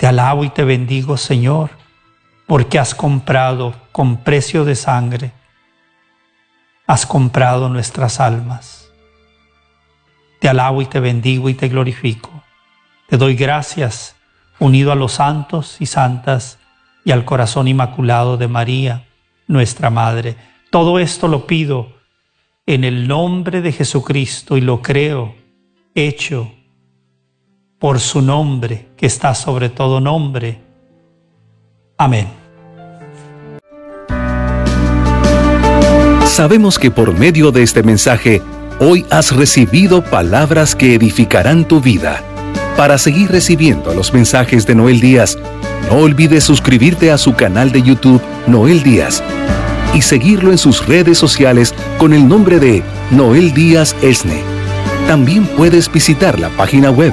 Te 0.00 0.06
alabo 0.06 0.44
y 0.44 0.48
te 0.48 0.64
bendigo, 0.64 1.18
Señor, 1.18 1.72
porque 2.46 2.78
has 2.78 2.94
comprado 2.94 3.74
con 3.92 4.16
precio 4.24 4.64
de 4.64 4.74
sangre, 4.74 5.32
has 6.86 7.04
comprado 7.04 7.68
nuestras 7.68 8.18
almas. 8.18 8.90
Te 10.38 10.48
alabo 10.48 10.80
y 10.80 10.86
te 10.86 11.00
bendigo 11.00 11.50
y 11.50 11.54
te 11.54 11.68
glorifico. 11.68 12.30
Te 13.10 13.18
doy 13.18 13.34
gracias 13.34 14.16
unido 14.58 14.90
a 14.90 14.94
los 14.94 15.12
santos 15.12 15.76
y 15.80 15.84
santas 15.84 16.58
y 17.04 17.10
al 17.10 17.26
corazón 17.26 17.68
inmaculado 17.68 18.38
de 18.38 18.48
María 18.48 19.06
nuestra 19.48 19.90
Madre. 19.90 20.34
Todo 20.70 20.98
esto 20.98 21.28
lo 21.28 21.46
pido 21.46 21.92
en 22.64 22.84
el 22.84 23.06
nombre 23.06 23.60
de 23.60 23.72
Jesucristo 23.72 24.56
y 24.56 24.62
lo 24.62 24.80
creo 24.80 25.34
hecho 25.94 26.50
por 27.80 27.98
su 27.98 28.20
nombre 28.20 28.90
que 28.96 29.06
está 29.06 29.34
sobre 29.34 29.70
todo 29.70 30.00
nombre. 30.00 30.60
Amén. 31.96 32.28
Sabemos 36.26 36.78
que 36.78 36.90
por 36.90 37.18
medio 37.18 37.50
de 37.50 37.62
este 37.62 37.82
mensaje 37.82 38.42
hoy 38.80 39.04
has 39.10 39.34
recibido 39.34 40.04
palabras 40.04 40.76
que 40.76 40.94
edificarán 40.94 41.66
tu 41.66 41.80
vida. 41.80 42.22
Para 42.76 42.98
seguir 42.98 43.30
recibiendo 43.30 43.94
los 43.94 44.12
mensajes 44.12 44.66
de 44.66 44.74
Noel 44.74 45.00
Díaz, 45.00 45.38
no 45.88 45.98
olvides 45.98 46.44
suscribirte 46.44 47.10
a 47.10 47.18
su 47.18 47.34
canal 47.34 47.72
de 47.72 47.82
YouTube 47.82 48.22
Noel 48.46 48.82
Díaz 48.82 49.22
y 49.94 50.02
seguirlo 50.02 50.50
en 50.50 50.58
sus 50.58 50.86
redes 50.86 51.16
sociales 51.16 51.74
con 51.98 52.12
el 52.12 52.28
nombre 52.28 52.60
de 52.60 52.82
Noel 53.10 53.54
Díaz 53.54 53.96
Esne. 54.02 54.42
También 55.06 55.46
puedes 55.46 55.90
visitar 55.90 56.38
la 56.38 56.50
página 56.50 56.90
web 56.90 57.12